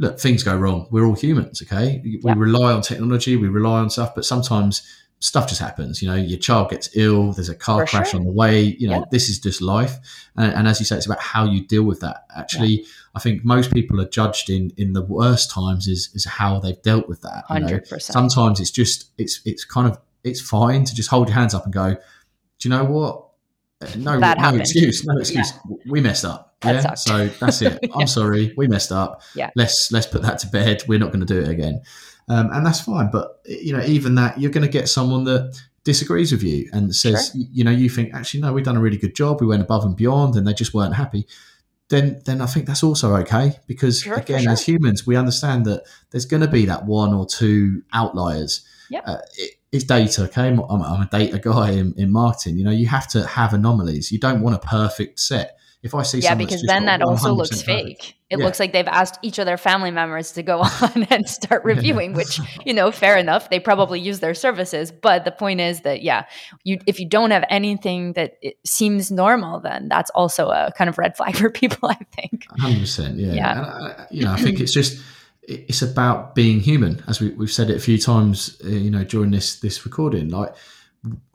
Look, 0.03 0.19
things 0.19 0.43
go 0.43 0.57
wrong. 0.57 0.89
We're 0.91 1.07
all 1.07 1.15
humans, 1.15 1.63
okay? 1.63 2.01
We 2.03 2.21
yeah. 2.25 2.35
rely 2.37 2.73
on 2.73 2.83
technology, 2.83 3.37
we 3.37 3.47
rely 3.47 3.79
on 3.79 3.89
stuff, 3.89 4.17
but 4.17 4.25
sometimes 4.25 4.83
stuff 5.21 5.49
just 5.49 5.61
happens. 5.61 6.03
You 6.03 6.09
know, 6.09 6.17
your 6.17 6.41
child 6.41 6.71
gets 6.71 6.91
ill, 6.97 7.33
there's 7.33 7.49
a 7.49 7.55
car 7.55 7.87
For 7.87 7.91
crash 7.91 8.11
sure. 8.11 8.19
on 8.19 8.27
the 8.27 8.33
way. 8.33 8.63
You 8.81 8.89
know, 8.89 8.99
yeah. 8.99 9.05
this 9.13 9.29
is 9.29 9.39
just 9.39 9.63
life. 9.63 9.99
And, 10.37 10.53
and, 10.53 10.67
as 10.67 10.81
you 10.81 10.87
say, 10.87 10.97
it's 10.97 11.07
about 11.07 11.21
how 11.21 11.45
you 11.45 11.65
deal 11.65 11.85
with 11.85 12.01
that. 12.01 12.25
Actually, 12.37 12.81
yeah. 12.81 12.87
I 13.15 13.21
think 13.21 13.45
most 13.45 13.73
people 13.73 14.01
are 14.01 14.09
judged 14.09 14.51
in 14.51 14.73
in 14.77 14.93
the 14.93 15.03
worst 15.03 15.53
times 15.53 15.87
is 15.87 16.11
is 16.15 16.25
how 16.25 16.59
they've 16.59 16.83
dealt 16.83 17.09
with 17.09 17.23
that. 17.23 17.45
Hundred 17.47 17.89
percent. 17.89 18.03
Sometimes 18.03 18.59
it's 18.59 18.73
just 18.73 19.13
it's 19.19 19.41
it's 19.45 19.65
kind 19.65 19.87
of 19.87 20.01
it's 20.25 20.41
fine 20.41 20.85
to 20.85 20.95
just 20.95 21.11
hold 21.11 21.29
your 21.29 21.37
hands 21.37 21.55
up 21.55 21.65
and 21.65 21.73
go. 21.73 21.95
Do 22.59 22.69
you 22.69 22.71
know 22.71 22.85
what? 22.85 23.29
No, 23.97 24.19
that 24.21 24.39
no 24.39 24.45
happened. 24.45 24.63
excuse, 24.63 25.05
no 25.05 25.19
excuse. 25.19 25.53
Yeah. 25.69 25.77
We 25.87 26.01
messed 26.01 26.25
up. 26.25 26.55
That 26.61 26.85
yeah, 26.85 26.95
so 26.95 27.27
that's 27.29 27.63
it. 27.63 27.79
I'm 27.95 28.07
sorry, 28.07 28.55
we 28.57 28.69
messed 28.69 28.93
up. 28.93 29.23
Yeah, 29.35 29.51
let's 29.57 29.91
let's 29.93 30.07
put 30.07 30.23
that 30.23 30.39
to 30.41 30.47
bed. 30.49 30.83
We're 30.87 30.99
not 30.99 31.13
going 31.13 31.27
to 31.27 31.35
do 31.35 31.41
it 31.41 31.49
again 31.49 31.83
um, 32.29 32.51
and 32.53 32.65
that's 32.65 32.81
fine. 32.81 33.11
But 33.11 33.41
you 33.47 33.77
know, 33.77 33.83
even 33.85 34.15
that, 34.17 34.41
you're 34.41 34.51
going 34.51 34.67
to 34.67 34.73
get 34.73 34.89
someone 34.89 35.25
that 35.25 35.61
disagrees 35.85 36.33
with 36.33 36.43
you 36.43 36.69
and 36.73 36.95
says, 36.95 37.33
sure. 37.33 37.43
you 37.53 37.65
know, 37.65 37.71
you 37.71 37.89
think 37.89 38.15
actually 38.15 38.41
no, 38.41 38.53
we've 38.53 38.65
done 38.65 38.77
a 38.77 38.81
really 38.81 38.97
good 38.97 39.15
job. 39.15 39.41
We 39.41 39.47
went 39.47 39.63
above 39.63 39.85
and 39.85 39.97
beyond, 39.97 40.37
and 40.37 40.47
they 40.47 40.55
just 40.55 40.75
weren't 40.75 40.95
happy. 40.95 41.27
Then, 41.89 42.23
then 42.25 42.41
I 42.41 42.47
think 42.47 42.67
that's 42.67 42.83
also 42.83 43.15
okay 43.17 43.59
because 43.67 44.01
sure, 44.01 44.15
again, 44.15 44.45
sure. 44.45 44.53
as 44.53 44.65
humans, 44.65 45.07
we 45.07 45.15
understand 45.15 45.67
that 45.67 45.85
there's 46.11 46.25
going 46.25 46.41
to 46.41 46.49
be 46.49 46.65
that 46.67 46.87
one 46.87 47.13
or 47.13 47.27
two 47.27 47.83
outliers. 47.93 48.67
Yeah. 48.93 49.01
Uh, 49.07 49.19
it, 49.37 49.53
it's 49.73 49.85
data, 49.85 50.25
okay? 50.25 50.49
I'm, 50.49 50.61
I'm 50.61 51.03
a 51.03 51.09
data 51.11 51.39
guy 51.39 51.71
in, 51.71 51.95
in 51.97 52.13
marketing. 52.13 52.59
You 52.59 52.65
know, 52.65 52.71
you 52.71 52.87
have 52.87 53.09
to 53.09 53.27
have 53.27 53.55
anomalies. 53.55 54.13
You 54.13 54.19
don't 54.19 54.43
want 54.43 54.55
a 54.55 54.59
perfect 54.59 55.19
set 55.19 55.59
if 55.83 55.97
I 55.97 56.03
see 56.03 56.21
something, 56.21 56.47
yeah, 56.47 56.47
because 56.47 56.63
then 56.63 56.85
that 56.85 57.03
also 57.03 57.33
looks 57.33 57.61
fake. 57.61 58.15
It 58.31 58.39
yeah. 58.39 58.45
looks 58.45 58.61
like 58.61 58.73
they've 58.73 58.87
asked 58.87 59.19
each 59.23 59.41
of 59.41 59.47
their 59.47 59.57
family 59.57 59.91
members 59.91 60.31
to 60.33 60.43
go 60.43 60.61
on 60.83 61.03
and 61.11 61.29
start 61.29 61.65
reviewing, 61.65 62.13
which 62.13 62.39
you 62.65 62.73
know, 62.73 62.93
fair 62.93 63.17
enough. 63.17 63.51
They 63.51 63.59
probably 63.59 63.99
use 63.99 64.21
their 64.21 64.35
services, 64.35 64.93
but 64.93 65.25
the 65.25 65.33
point 65.33 65.61
is 65.61 65.81
that 65.81 66.03
yeah, 66.03 66.27
you 66.63 66.79
if 66.87 67.01
you 67.01 67.09
don't 67.09 67.33
have 67.33 67.45
anything 67.51 68.13
that 68.13 68.37
seems 68.65 69.11
normal, 69.11 69.59
then 69.59 69.89
that's 69.89 70.11
also 70.11 70.51
a 70.51 70.71
kind 70.79 70.89
of 70.89 70.99
red 70.99 71.17
flag 71.17 71.37
for 71.39 71.51
people. 71.51 71.89
I 71.89 71.99
think. 72.15 72.47
Hundred 72.59 72.81
percent, 72.81 73.19
yeah. 73.19 73.33
yeah. 73.33 73.97
And, 73.99 74.07
you 74.11 74.25
know, 74.25 74.33
I 74.33 74.37
think 74.37 74.61
it's 74.61 74.73
just 74.73 75.03
it's 75.43 75.83
about 75.83 76.35
being 76.35 76.61
human, 76.61 77.03
as 77.09 77.21
we, 77.21 77.31
have 77.31 77.51
said 77.51 77.71
it 77.71 77.77
a 77.77 77.81
few 77.81 77.99
times. 77.99 78.61
Uh, 78.65 78.69
you 78.69 78.91
know, 78.91 79.05
during 79.05 79.31
this 79.31 79.59
this 79.61 79.85
recording, 79.85 80.29
like 80.29 80.55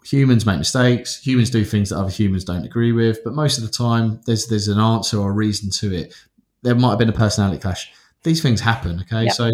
humans 0.03 0.45
make 0.45 0.57
mistakes. 0.57 1.21
Humans 1.25 1.49
do 1.49 1.65
things 1.65 1.89
that 1.89 1.97
other 1.97 2.09
humans 2.09 2.45
don't 2.45 2.65
agree 2.65 2.93
with, 2.93 3.23
but 3.23 3.33
most 3.33 3.57
of 3.57 3.65
the 3.65 3.71
time, 3.71 4.21
there's 4.25 4.47
there's 4.47 4.67
an 4.67 4.79
answer 4.79 5.19
or 5.19 5.31
a 5.31 5.33
reason 5.33 5.69
to 5.71 5.93
it. 5.93 6.13
There 6.61 6.75
might 6.75 6.91
have 6.91 6.99
been 6.99 7.09
a 7.09 7.13
personality 7.13 7.59
clash. 7.59 7.91
These 8.23 8.41
things 8.41 8.61
happen. 8.61 9.01
Okay, 9.01 9.29
so 9.29 9.51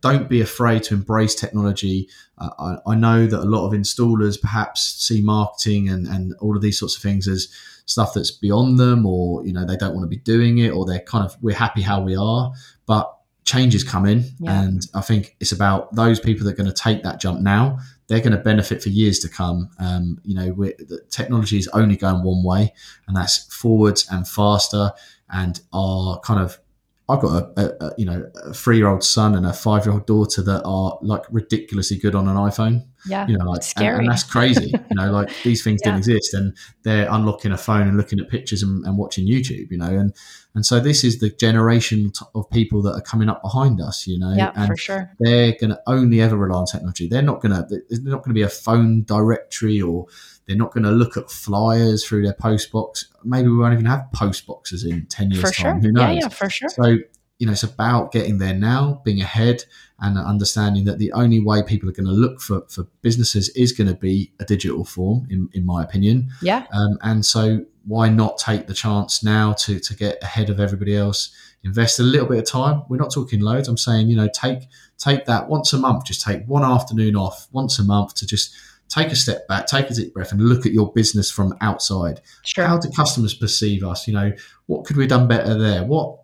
don't 0.00 0.28
be 0.28 0.40
afraid 0.40 0.82
to 0.84 0.94
embrace 0.94 1.34
technology. 1.34 2.08
Uh, 2.38 2.50
I, 2.86 2.92
I, 2.92 2.94
know 2.94 3.26
that 3.26 3.40
a 3.40 3.44
lot 3.44 3.66
of 3.66 3.72
installers 3.72 4.40
perhaps 4.40 4.82
see 4.82 5.20
marketing 5.20 5.88
and, 5.88 6.06
and 6.06 6.34
all 6.40 6.56
of 6.56 6.62
these 6.62 6.78
sorts 6.78 6.96
of 6.96 7.02
things 7.02 7.28
as 7.28 7.48
stuff 7.86 8.14
that's 8.14 8.30
beyond 8.30 8.78
them, 8.78 9.06
or 9.06 9.44
you 9.46 9.52
know 9.52 9.64
they 9.64 9.76
don't 9.76 9.94
want 9.94 10.04
to 10.04 10.08
be 10.08 10.18
doing 10.18 10.58
it, 10.58 10.70
or 10.70 10.84
they're 10.84 11.00
kind 11.00 11.24
of 11.24 11.36
we're 11.40 11.54
happy 11.54 11.82
how 11.82 12.00
we 12.02 12.16
are. 12.16 12.52
But 12.86 13.16
change 13.44 13.74
is 13.74 13.84
coming, 13.84 14.24
yeah. 14.38 14.62
and 14.62 14.82
I 14.94 15.00
think 15.00 15.36
it's 15.40 15.52
about 15.52 15.94
those 15.94 16.20
people 16.20 16.44
that 16.46 16.52
are 16.52 16.62
going 16.62 16.72
to 16.72 16.82
take 16.82 17.02
that 17.02 17.20
jump 17.20 17.40
now 17.40 17.78
they're 18.12 18.20
going 18.20 18.36
to 18.36 18.38
benefit 18.38 18.82
for 18.82 18.90
years 18.90 19.18
to 19.20 19.28
come. 19.28 19.70
Um, 19.78 20.20
you 20.22 20.34
know, 20.34 20.52
the 20.52 21.00
technology 21.08 21.56
is 21.56 21.66
only 21.68 21.96
going 21.96 22.22
one 22.22 22.44
way, 22.44 22.74
and 23.08 23.16
that's 23.16 23.50
forwards 23.54 24.06
and 24.10 24.28
faster. 24.28 24.90
And 25.30 25.58
our 25.72 26.20
kind 26.20 26.38
of, 26.38 26.58
I've 27.08 27.20
got 27.20 27.42
a, 27.56 27.60
a, 27.60 27.86
a 27.86 27.92
you 27.98 28.06
know 28.06 28.30
a 28.44 28.54
three 28.54 28.76
year 28.76 28.88
old 28.88 29.02
son 29.02 29.34
and 29.34 29.44
a 29.44 29.52
five 29.52 29.84
year 29.84 29.92
old 29.92 30.06
daughter 30.06 30.42
that 30.42 30.62
are 30.64 30.98
like 31.02 31.22
ridiculously 31.30 31.98
good 31.98 32.14
on 32.14 32.28
an 32.28 32.36
iPhone. 32.36 32.86
Yeah, 33.04 33.26
you 33.26 33.36
know, 33.36 33.44
like 33.44 33.62
and, 33.76 33.86
and, 33.86 34.08
that's 34.08 34.22
crazy. 34.22 34.68
you 34.90 34.94
know, 34.94 35.10
like 35.10 35.30
these 35.42 35.64
things 35.64 35.80
yeah. 35.82 35.90
didn't 35.90 35.98
exist, 35.98 36.34
and 36.34 36.56
they're 36.84 37.08
unlocking 37.10 37.50
a 37.50 37.58
phone 37.58 37.88
and 37.88 37.96
looking 37.96 38.20
at 38.20 38.28
pictures 38.28 38.62
and, 38.62 38.86
and 38.86 38.96
watching 38.96 39.26
YouTube. 39.26 39.72
You 39.72 39.78
know, 39.78 39.86
and 39.86 40.14
and 40.54 40.64
so 40.64 40.78
this 40.78 41.02
is 41.02 41.18
the 41.18 41.30
generation 41.30 42.12
of 42.34 42.48
people 42.50 42.82
that 42.82 42.92
are 42.92 43.00
coming 43.00 43.28
up 43.28 43.42
behind 43.42 43.80
us, 43.80 44.06
you 44.06 44.18
know. 44.18 44.32
Yeah, 44.36 44.52
and 44.54 44.68
for 44.68 44.76
sure. 44.76 45.10
They're 45.18 45.56
going 45.58 45.70
to 45.70 45.80
only 45.88 46.20
ever 46.20 46.36
rely 46.36 46.58
on 46.58 46.66
technology. 46.66 47.08
They're 47.08 47.22
not 47.22 47.40
going 47.40 47.52
to. 47.52 47.66
There's 47.88 48.02
not 48.02 48.22
going 48.22 48.30
to 48.30 48.34
be 48.34 48.42
a 48.42 48.48
phone 48.48 49.02
directory, 49.02 49.82
or 49.82 50.06
they're 50.46 50.56
not 50.56 50.72
going 50.72 50.84
to 50.84 50.90
look 50.90 51.16
at 51.16 51.30
flyers 51.30 52.04
through 52.04 52.22
their 52.22 52.34
post 52.34 52.72
box. 52.72 53.12
Maybe 53.24 53.48
we 53.48 53.56
won't 53.56 53.74
even 53.74 53.86
have 53.86 54.10
post 54.12 54.46
boxes 54.46 54.84
in 54.84 55.06
ten 55.06 55.30
years' 55.30 55.42
for 55.42 55.54
time. 55.54 55.80
Sure. 55.80 55.90
Who 55.90 55.92
knows? 55.92 56.02
Yeah, 56.02 56.20
yeah, 56.22 56.28
for 56.28 56.50
sure. 56.50 56.68
So 56.68 56.98
you 57.42 57.46
know, 57.46 57.52
it's 57.52 57.64
about 57.64 58.12
getting 58.12 58.38
there 58.38 58.54
now, 58.54 59.02
being 59.04 59.20
ahead, 59.20 59.64
and 59.98 60.16
understanding 60.16 60.84
that 60.84 60.98
the 60.98 61.10
only 61.10 61.40
way 61.40 61.60
people 61.62 61.88
are 61.88 61.92
going 61.92 62.06
to 62.06 62.12
look 62.12 62.40
for, 62.40 62.62
for 62.68 62.86
businesses 63.02 63.48
is 63.56 63.72
going 63.72 63.88
to 63.88 63.94
be 63.94 64.32
a 64.38 64.44
digital 64.44 64.84
form, 64.84 65.26
in, 65.28 65.48
in 65.52 65.66
my 65.66 65.82
opinion. 65.82 66.30
Yeah. 66.40 66.66
Um, 66.72 66.98
and 67.02 67.26
so 67.26 67.64
why 67.84 68.08
not 68.08 68.38
take 68.38 68.68
the 68.68 68.74
chance 68.74 69.24
now 69.24 69.54
to 69.54 69.80
to 69.80 69.96
get 69.96 70.22
ahead 70.22 70.50
of 70.50 70.60
everybody 70.60 70.96
else? 70.96 71.34
Invest 71.64 71.98
a 71.98 72.04
little 72.04 72.28
bit 72.28 72.38
of 72.38 72.46
time. 72.46 72.84
We're 72.88 72.98
not 72.98 73.12
talking 73.12 73.40
loads. 73.40 73.66
I'm 73.66 73.76
saying 73.76 74.08
you 74.08 74.16
know 74.16 74.28
take 74.32 74.68
take 74.98 75.24
that 75.26 75.48
once 75.48 75.72
a 75.72 75.78
month. 75.78 76.04
Just 76.04 76.22
take 76.22 76.44
one 76.46 76.62
afternoon 76.62 77.16
off 77.16 77.48
once 77.50 77.78
a 77.78 77.84
month 77.84 78.14
to 78.16 78.26
just 78.26 78.54
take 78.92 79.08
a 79.08 79.16
step 79.16 79.48
back, 79.48 79.66
take 79.66 79.90
a 79.90 79.94
deep 79.94 80.12
breath, 80.12 80.32
and 80.32 80.40
look 80.40 80.66
at 80.66 80.72
your 80.72 80.92
business 80.92 81.30
from 81.30 81.54
outside. 81.60 82.20
Sure. 82.44 82.66
How 82.66 82.78
do 82.78 82.90
customers 82.90 83.34
perceive 83.34 83.82
us? 83.84 84.06
You 84.06 84.14
know, 84.14 84.32
what 84.66 84.84
could 84.84 84.96
we 84.96 85.04
have 85.04 85.10
done 85.10 85.28
better 85.28 85.58
there? 85.58 85.84
What 85.84 86.18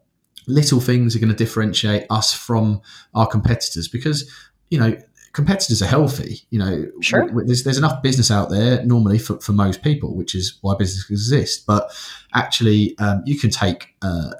little 0.46 0.80
things 0.80 1.14
are 1.14 1.18
going 1.18 1.30
to 1.30 1.36
differentiate 1.36 2.06
us 2.10 2.34
from 2.34 2.80
our 3.14 3.26
competitors? 3.26 3.88
Because 3.88 4.30
you 4.70 4.78
know, 4.78 4.96
competitors 5.32 5.82
are 5.82 5.86
healthy. 5.86 6.40
You 6.50 6.58
know, 6.58 6.90
sure. 7.00 7.30
there's, 7.44 7.64
there's 7.64 7.78
enough 7.78 8.02
business 8.02 8.30
out 8.30 8.50
there 8.50 8.84
normally 8.84 9.18
for, 9.18 9.38
for 9.40 9.52
most 9.52 9.82
people, 9.82 10.14
which 10.14 10.34
is 10.34 10.58
why 10.60 10.74
business 10.78 11.08
exists. 11.10 11.62
But 11.64 11.90
actually, 12.34 12.96
um, 12.98 13.22
you 13.24 13.38
can 13.38 13.50
take, 13.50 13.94
uh, 14.02 14.32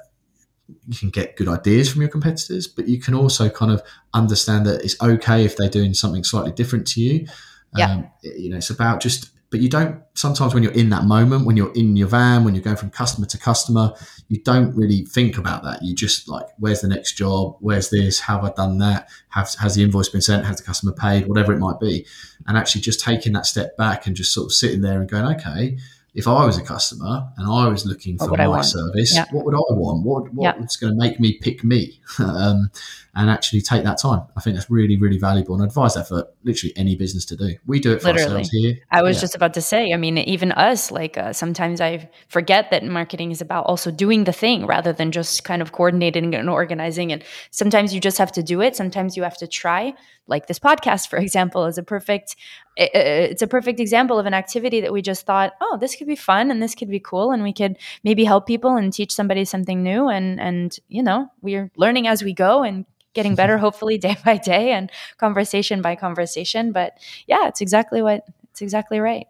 you 0.87 0.97
can 0.97 1.09
get 1.09 1.35
good 1.35 1.47
ideas 1.47 1.91
from 1.91 2.01
your 2.01 2.09
competitors, 2.09 2.67
but 2.67 2.87
you 2.87 2.99
can 2.99 3.13
also 3.13 3.49
kind 3.49 3.71
of 3.71 3.81
understand 4.13 4.65
that 4.65 4.83
it's 4.83 5.01
okay 5.01 5.45
if 5.45 5.57
they're 5.57 5.69
doing 5.69 5.93
something 5.93 6.23
slightly 6.23 6.51
different 6.51 6.85
to 6.87 7.01
you. 7.01 7.27
Yeah. 7.75 7.91
Um, 7.91 8.11
you 8.23 8.49
know, 8.49 8.57
it's 8.57 8.69
about 8.69 8.99
just 8.99 9.31
but 9.51 9.59
you 9.59 9.69
don't 9.69 10.01
sometimes 10.13 10.53
when 10.53 10.61
you're 10.63 10.73
in 10.73 10.89
that 10.89 11.05
moment 11.05 11.45
when 11.45 11.57
you're 11.57 11.73
in 11.73 11.95
your 11.95 12.07
van 12.07 12.43
when 12.43 12.53
you're 12.53 12.63
going 12.63 12.75
from 12.75 12.91
customer 12.91 13.25
to 13.25 13.37
customer 13.37 13.91
you 14.27 14.41
don't 14.43 14.75
really 14.75 15.05
think 15.05 15.37
about 15.37 15.63
that. 15.63 15.81
You 15.81 15.95
just 15.95 16.27
like 16.29 16.45
where's 16.59 16.81
the 16.81 16.87
next 16.87 17.13
job? 17.13 17.57
Where's 17.59 17.89
this? 17.89 18.19
How 18.19 18.35
have 18.35 18.51
i 18.51 18.53
done 18.53 18.77
that? 18.77 19.09
Have, 19.29 19.51
has 19.59 19.75
the 19.75 19.83
invoice 19.83 20.09
been 20.09 20.21
sent? 20.21 20.45
Has 20.45 20.57
the 20.57 20.63
customer 20.63 20.93
paid? 20.93 21.27
Whatever 21.27 21.51
it 21.51 21.59
might 21.59 21.79
be. 21.79 22.05
And 22.47 22.57
actually 22.57 22.81
just 22.81 22.99
taking 22.99 23.33
that 23.33 23.47
step 23.47 23.75
back 23.75 24.05
and 24.05 24.15
just 24.15 24.33
sort 24.33 24.45
of 24.45 24.53
sitting 24.53 24.81
there 24.81 24.99
and 24.99 25.09
going 25.09 25.25
okay 25.35 25.77
if 26.19 26.27
I 26.27 26.45
was 26.45 26.57
a 26.57 26.63
customer 26.63 27.31
and 27.37 27.47
I 27.47 27.69
was 27.69 27.85
looking 27.85 28.17
for 28.17 28.35
my 28.35 28.61
service, 28.61 29.15
yeah. 29.15 29.25
what 29.31 29.45
would 29.45 29.55
I 29.55 29.63
want? 29.71 30.05
What 30.05 30.33
what's 30.33 30.81
yeah. 30.81 30.87
going 30.87 30.99
to 30.99 30.99
make 30.99 31.19
me 31.19 31.39
pick 31.41 31.63
me? 31.63 32.01
um, 32.19 32.69
and 33.15 33.29
actually 33.29 33.61
take 33.61 33.83
that 33.83 33.97
time. 33.97 34.21
I 34.37 34.41
think 34.41 34.55
that's 34.55 34.69
really, 34.69 34.95
really 34.95 35.17
valuable, 35.17 35.55
and 35.55 35.63
I 35.63 35.65
advise 35.65 35.95
that 35.95 36.07
for 36.07 36.27
literally 36.43 36.73
any 36.77 36.95
business 36.95 37.25
to 37.25 37.35
do. 37.35 37.55
We 37.65 37.79
do 37.79 37.93
it 37.93 38.01
for 38.01 38.13
Literally. 38.13 38.37
ourselves 38.37 38.49
here. 38.49 38.77
I 38.91 39.01
was 39.01 39.17
yeah. 39.17 39.21
just 39.21 39.35
about 39.35 39.53
to 39.55 39.61
say. 39.61 39.91
I 39.93 39.97
mean, 39.97 40.17
even 40.17 40.51
us, 40.53 40.91
like 40.91 41.17
uh, 41.17 41.33
sometimes 41.33 41.81
I 41.81 42.09
forget 42.27 42.71
that 42.71 42.83
marketing 42.85 43.31
is 43.31 43.41
about 43.41 43.65
also 43.65 43.91
doing 43.91 44.23
the 44.23 44.33
thing 44.33 44.65
rather 44.65 44.93
than 44.93 45.11
just 45.11 45.43
kind 45.43 45.61
of 45.61 45.71
coordinating 45.71 46.33
and 46.35 46.49
organizing. 46.49 47.11
And 47.11 47.23
sometimes 47.51 47.93
you 47.93 47.99
just 47.99 48.17
have 48.17 48.31
to 48.33 48.43
do 48.43 48.61
it. 48.61 48.75
Sometimes 48.75 49.17
you 49.17 49.23
have 49.23 49.37
to 49.37 49.47
try. 49.47 49.93
Like 50.27 50.47
this 50.47 50.59
podcast, 50.59 51.09
for 51.09 51.17
example, 51.27 51.65
is 51.65 51.77
a 51.77 51.83
perfect. 51.83 52.35
It's 52.77 53.41
a 53.41 53.47
perfect 53.47 53.81
example 53.81 54.17
of 54.19 54.25
an 54.25 54.33
activity 54.33 54.79
that 54.79 54.93
we 54.93 55.01
just 55.01 55.25
thought, 55.25 55.53
oh, 55.59 55.77
this 55.81 55.97
could 55.97 56.07
be 56.09 56.15
fun 56.15 56.51
and 56.51 56.61
this 56.61 56.75
could 56.75 56.89
be 56.89 56.99
cool, 56.99 57.31
and 57.31 57.43
we 57.43 57.53
could 57.53 57.77
maybe 58.03 58.25
help 58.25 58.45
people 58.45 58.75
and 58.75 58.91
teach 58.91 59.13
somebody 59.13 59.45
something 59.45 59.81
new. 59.81 60.09
And 60.09 60.39
and 60.39 60.77
you 60.89 61.01
know, 61.01 61.31
we're 61.41 61.71
learning 61.77 62.07
as 62.07 62.23
we 62.23 62.33
go 62.33 62.63
and 62.63 62.85
getting 63.13 63.35
better 63.35 63.57
hopefully 63.65 63.97
day 63.97 64.17
by 64.25 64.37
day 64.37 64.71
and 64.71 64.91
conversation 65.17 65.81
by 65.81 65.95
conversation 65.95 66.71
but 66.71 66.93
yeah 67.25 67.47
it's 67.47 67.59
exactly 67.59 68.03
what 68.03 68.23
it's 68.51 68.61
exactly 68.61 68.99
right 68.99 69.25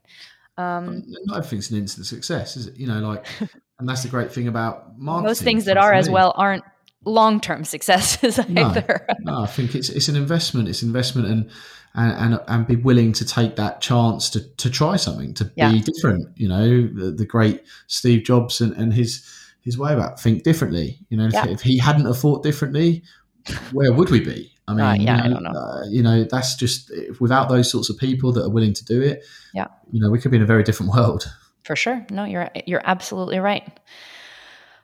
um, 0.57 1.05
not 1.23 1.37
everything's 1.37 1.71
an 1.71 1.77
instant 1.77 2.05
success 2.05 2.57
is 2.57 2.67
it 2.67 2.77
you 2.77 2.85
know 2.85 2.99
like 2.99 3.25
and 3.79 3.87
that's 3.87 4.03
the 4.03 4.09
great 4.09 4.33
thing 4.33 4.49
about 4.49 4.99
marketing 4.99 5.29
most 5.29 5.43
things 5.43 5.63
that 5.63 5.77
are 5.77 5.93
as 5.93 6.09
well 6.09 6.33
aren't 6.35 6.63
long 7.05 7.39
term 7.39 7.63
successes 7.75 8.39
either. 8.39 9.05
No, 9.19 9.33
no, 9.33 9.43
I 9.43 9.47
think 9.47 9.75
it's 9.75 9.89
it's 9.89 10.07
an 10.07 10.15
investment. 10.15 10.69
It's 10.69 10.83
investment 10.83 11.27
and 11.27 11.51
and 11.95 12.33
and, 12.33 12.41
and 12.47 12.67
be 12.67 12.75
willing 12.75 13.13
to 13.13 13.25
take 13.25 13.55
that 13.55 13.81
chance 13.81 14.29
to 14.31 14.41
to 14.55 14.69
try 14.69 14.95
something 14.95 15.33
to 15.35 15.51
yeah. 15.55 15.71
be 15.71 15.81
different. 15.81 16.27
You 16.35 16.47
know, 16.47 16.87
the, 16.87 17.11
the 17.11 17.25
great 17.25 17.63
Steve 17.87 18.23
Jobs 18.23 18.61
and, 18.61 18.73
and 18.73 18.93
his 18.93 19.25
his 19.61 19.77
way 19.77 19.93
about 19.93 20.19
think 20.19 20.43
differently. 20.43 20.99
You 21.09 21.17
know, 21.17 21.29
yeah. 21.31 21.45
if, 21.45 21.51
if, 21.51 21.61
he 21.61 21.77
hadn't 21.77 22.05
have 22.05 22.17
thought 22.17 22.43
differently, 22.43 23.03
where 23.71 23.91
would 23.93 24.09
we 24.09 24.19
be? 24.19 24.51
I 24.67 24.73
mean, 24.73 24.81
right, 24.81 25.01
yeah, 25.01 25.23
you, 25.23 25.29
know, 25.29 25.37
I 25.37 25.39
know. 25.39 25.59
Uh, 25.59 25.83
you 25.89 26.03
know, 26.03 26.23
that's 26.23 26.55
just 26.55 26.91
without 27.19 27.49
those 27.49 27.71
sorts 27.71 27.89
of 27.89 27.97
people 27.97 28.31
that 28.33 28.43
are 28.43 28.49
willing 28.49 28.73
to 28.73 28.85
do 28.85 29.01
it. 29.01 29.25
Yeah, 29.53 29.67
you 29.91 29.99
know, 29.99 30.09
we 30.09 30.19
could 30.19 30.31
be 30.31 30.37
in 30.37 30.43
a 30.43 30.47
very 30.47 30.63
different 30.63 30.91
world. 30.93 31.25
For 31.63 31.75
sure. 31.75 32.05
No, 32.09 32.23
you're 32.25 32.49
you're 32.65 32.81
absolutely 32.83 33.39
right. 33.39 33.79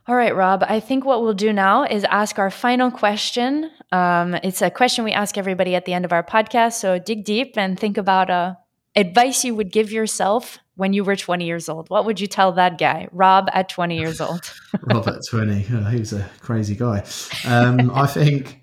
All 0.07 0.15
right, 0.15 0.35
Rob. 0.35 0.63
I 0.67 0.79
think 0.79 1.03
what 1.03 1.23
we'll 1.23 1.33
do 1.33 1.51
now 1.51 1.83
is 1.83 2.03
ask 2.03 2.37
our 2.37 2.51
final 2.51 2.91
question. 2.91 3.71
Um, 3.91 4.35
it's 4.35 4.61
a 4.61 4.69
question 4.69 5.03
we 5.03 5.13
ask 5.13 5.35
everybody 5.35 5.73
at 5.73 5.85
the 5.85 5.93
end 5.93 6.05
of 6.05 6.13
our 6.13 6.23
podcast. 6.23 6.73
So 6.73 6.99
dig 6.99 7.23
deep 7.23 7.57
and 7.57 7.79
think 7.79 7.97
about 7.97 8.29
uh, 8.29 8.53
advice 8.95 9.43
you 9.43 9.55
would 9.55 9.71
give 9.71 9.91
yourself 9.91 10.59
when 10.75 10.93
you 10.93 11.03
were 11.03 11.15
20 11.15 11.45
years 11.45 11.69
old. 11.69 11.89
What 11.89 12.05
would 12.05 12.19
you 12.19 12.27
tell 12.27 12.51
that 12.51 12.77
guy, 12.77 13.07
Rob, 13.11 13.49
at 13.51 13.67
20 13.67 13.97
years 13.97 14.21
old? 14.21 14.53
Rob 14.81 15.07
at 15.07 15.21
20. 15.27 15.65
Oh, 15.73 15.83
he 15.85 15.99
was 15.99 16.13
a 16.13 16.29
crazy 16.39 16.75
guy. 16.75 17.03
Um, 17.47 17.89
I 17.91 18.05
think. 18.05 18.61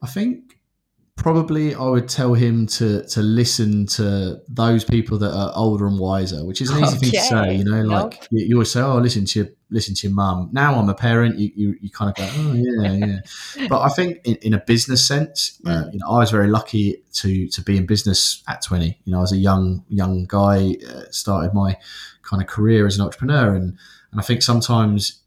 I 0.00 0.06
think 0.06 0.47
probably 1.18 1.74
I 1.74 1.84
would 1.84 2.08
tell 2.08 2.32
him 2.32 2.66
to 2.78 3.02
to 3.08 3.20
listen 3.20 3.86
to 3.86 4.40
those 4.48 4.84
people 4.84 5.18
that 5.18 5.34
are 5.34 5.52
older 5.54 5.86
and 5.86 5.98
wiser, 5.98 6.44
which 6.44 6.62
is 6.62 6.70
an 6.70 6.82
easy 6.84 6.96
okay. 6.96 6.98
thing 6.98 7.10
to 7.10 7.20
say. 7.20 7.54
You 7.56 7.64
know, 7.64 7.82
like 7.82 8.12
nope. 8.12 8.28
you, 8.30 8.46
you, 8.46 8.54
always 8.54 8.70
say, 8.70 8.80
"Oh, 8.80 8.96
listen 8.96 9.26
to 9.26 9.40
your 9.40 9.48
listen 9.68 9.94
to 9.96 10.06
your 10.06 10.14
mum." 10.14 10.48
Now 10.52 10.76
I'm 10.76 10.88
a 10.88 10.94
parent, 10.94 11.38
you 11.38 11.50
you, 11.54 11.74
you 11.80 11.90
kind 11.90 12.08
of 12.10 12.16
go, 12.16 12.28
"Oh 12.32 12.52
yeah, 12.54 12.92
yeah." 12.92 13.68
but 13.68 13.82
I 13.82 13.88
think 13.88 14.18
in, 14.24 14.36
in 14.36 14.54
a 14.54 14.60
business 14.60 15.06
sense, 15.06 15.60
uh, 15.66 15.70
mm. 15.70 15.92
you 15.92 15.98
know, 15.98 16.08
I 16.08 16.18
was 16.18 16.30
very 16.30 16.48
lucky 16.48 17.02
to 17.14 17.48
to 17.48 17.62
be 17.62 17.76
in 17.76 17.84
business 17.84 18.42
at 18.48 18.62
20. 18.62 18.86
You 19.04 19.12
know, 19.12 19.18
I 19.18 19.20
was 19.22 19.32
a 19.32 19.36
young 19.36 19.84
young 19.88 20.24
guy, 20.26 20.76
uh, 20.88 21.02
started 21.10 21.52
my 21.52 21.76
kind 22.22 22.40
of 22.40 22.48
career 22.48 22.86
as 22.86 22.96
an 22.96 23.04
entrepreneur, 23.04 23.54
and 23.54 23.76
and 24.12 24.20
I 24.20 24.22
think 24.22 24.42
sometimes 24.42 25.20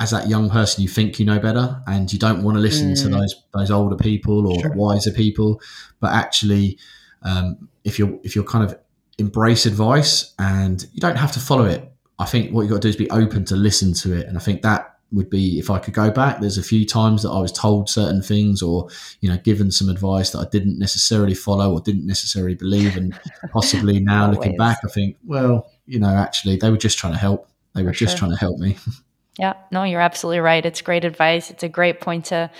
as 0.00 0.10
that 0.12 0.28
young 0.28 0.48
person, 0.48 0.82
you 0.82 0.88
think 0.88 1.18
you 1.18 1.26
know 1.26 1.38
better, 1.38 1.82
and 1.86 2.12
you 2.12 2.18
don't 2.18 2.42
want 2.42 2.56
to 2.56 2.60
listen 2.60 2.92
mm. 2.92 3.02
to 3.02 3.08
those 3.08 3.34
those 3.52 3.70
older 3.70 3.96
people 3.96 4.46
or 4.46 4.60
sure. 4.60 4.72
wiser 4.74 5.10
people. 5.10 5.60
But 6.00 6.12
actually, 6.12 6.78
um, 7.22 7.68
if 7.84 7.98
you're 7.98 8.18
if 8.22 8.36
you're 8.36 8.44
kind 8.44 8.64
of 8.64 8.78
embrace 9.18 9.66
advice 9.66 10.34
and 10.38 10.86
you 10.92 11.00
don't 11.00 11.16
have 11.16 11.32
to 11.32 11.40
follow 11.40 11.64
it, 11.64 11.92
I 12.18 12.26
think 12.26 12.52
what 12.52 12.62
you 12.62 12.68
got 12.68 12.76
to 12.76 12.80
do 12.82 12.88
is 12.88 12.96
be 12.96 13.10
open 13.10 13.44
to 13.46 13.56
listen 13.56 13.92
to 13.94 14.16
it. 14.16 14.26
And 14.26 14.36
I 14.36 14.40
think 14.40 14.62
that 14.62 14.94
would 15.10 15.30
be 15.30 15.58
if 15.58 15.70
I 15.70 15.78
could 15.78 15.94
go 15.94 16.10
back. 16.10 16.40
There's 16.40 16.58
a 16.58 16.62
few 16.62 16.86
times 16.86 17.22
that 17.22 17.30
I 17.30 17.40
was 17.40 17.50
told 17.50 17.88
certain 17.88 18.22
things 18.22 18.62
or 18.62 18.88
you 19.20 19.28
know 19.28 19.38
given 19.38 19.70
some 19.70 19.88
advice 19.88 20.30
that 20.30 20.38
I 20.38 20.46
didn't 20.50 20.78
necessarily 20.78 21.34
follow 21.34 21.72
or 21.72 21.80
didn't 21.80 22.06
necessarily 22.06 22.54
believe, 22.54 22.96
and 22.96 23.18
possibly 23.50 23.98
now 24.00 24.30
looking 24.30 24.56
back, 24.56 24.78
I 24.84 24.88
think, 24.88 25.16
well, 25.24 25.70
you 25.86 25.98
know, 25.98 26.14
actually 26.14 26.56
they 26.56 26.70
were 26.70 26.76
just 26.76 26.98
trying 26.98 27.14
to 27.14 27.18
help. 27.18 27.48
They 27.74 27.82
were 27.82 27.92
For 27.92 27.98
just 28.00 28.12
sure. 28.12 28.20
trying 28.20 28.32
to 28.32 28.38
help 28.38 28.58
me. 28.58 28.76
Yeah, 29.38 29.54
no, 29.70 29.84
you're 29.84 30.00
absolutely 30.00 30.40
right. 30.40 30.64
It's 30.66 30.82
great 30.82 31.04
advice. 31.04 31.50
It's 31.50 31.62
a 31.62 31.68
great 31.68 32.00
point 32.00 32.26
to 32.26 32.50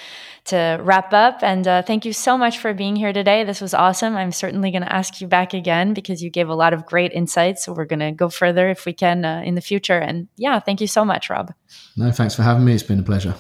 to 0.49 0.79
wrap 0.83 1.13
up. 1.13 1.43
And 1.43 1.67
uh, 1.69 1.83
thank 1.83 2.05
you 2.05 2.13
so 2.13 2.39
much 2.39 2.59
for 2.59 2.73
being 2.73 2.97
here 2.97 3.13
today. 3.13 3.45
This 3.45 3.61
was 3.61 3.75
awesome. 3.75 4.17
I'm 4.17 4.33
certainly 4.33 4.71
going 4.71 4.83
to 4.83 4.93
ask 4.93 5.21
you 5.21 5.27
back 5.27 5.53
again 5.53 5.93
because 5.93 6.23
you 6.23 6.31
gave 6.31 6.49
a 6.49 6.55
lot 6.55 6.73
of 6.73 6.87
great 6.87 7.13
insights. 7.13 7.65
So 7.65 7.73
we're 7.73 7.85
going 7.85 8.01
to 8.01 8.13
go 8.13 8.31
further 8.31 8.71
if 8.71 8.87
we 8.87 8.95
can 8.95 9.25
uh, 9.25 9.43
in 9.45 9.57
the 9.57 9.61
future. 9.61 9.99
And 9.99 10.29
yeah, 10.37 10.59
thank 10.59 10.81
you 10.81 10.87
so 10.87 11.05
much, 11.05 11.29
Rob. 11.29 11.53
No, 11.97 12.11
thanks 12.11 12.35
for 12.35 12.43
having 12.43 12.65
me. 12.65 12.73
It's 12.73 12.83
been 12.83 13.01
a 13.01 13.03
pleasure. 13.03 13.35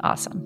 Awesome. 0.00 0.42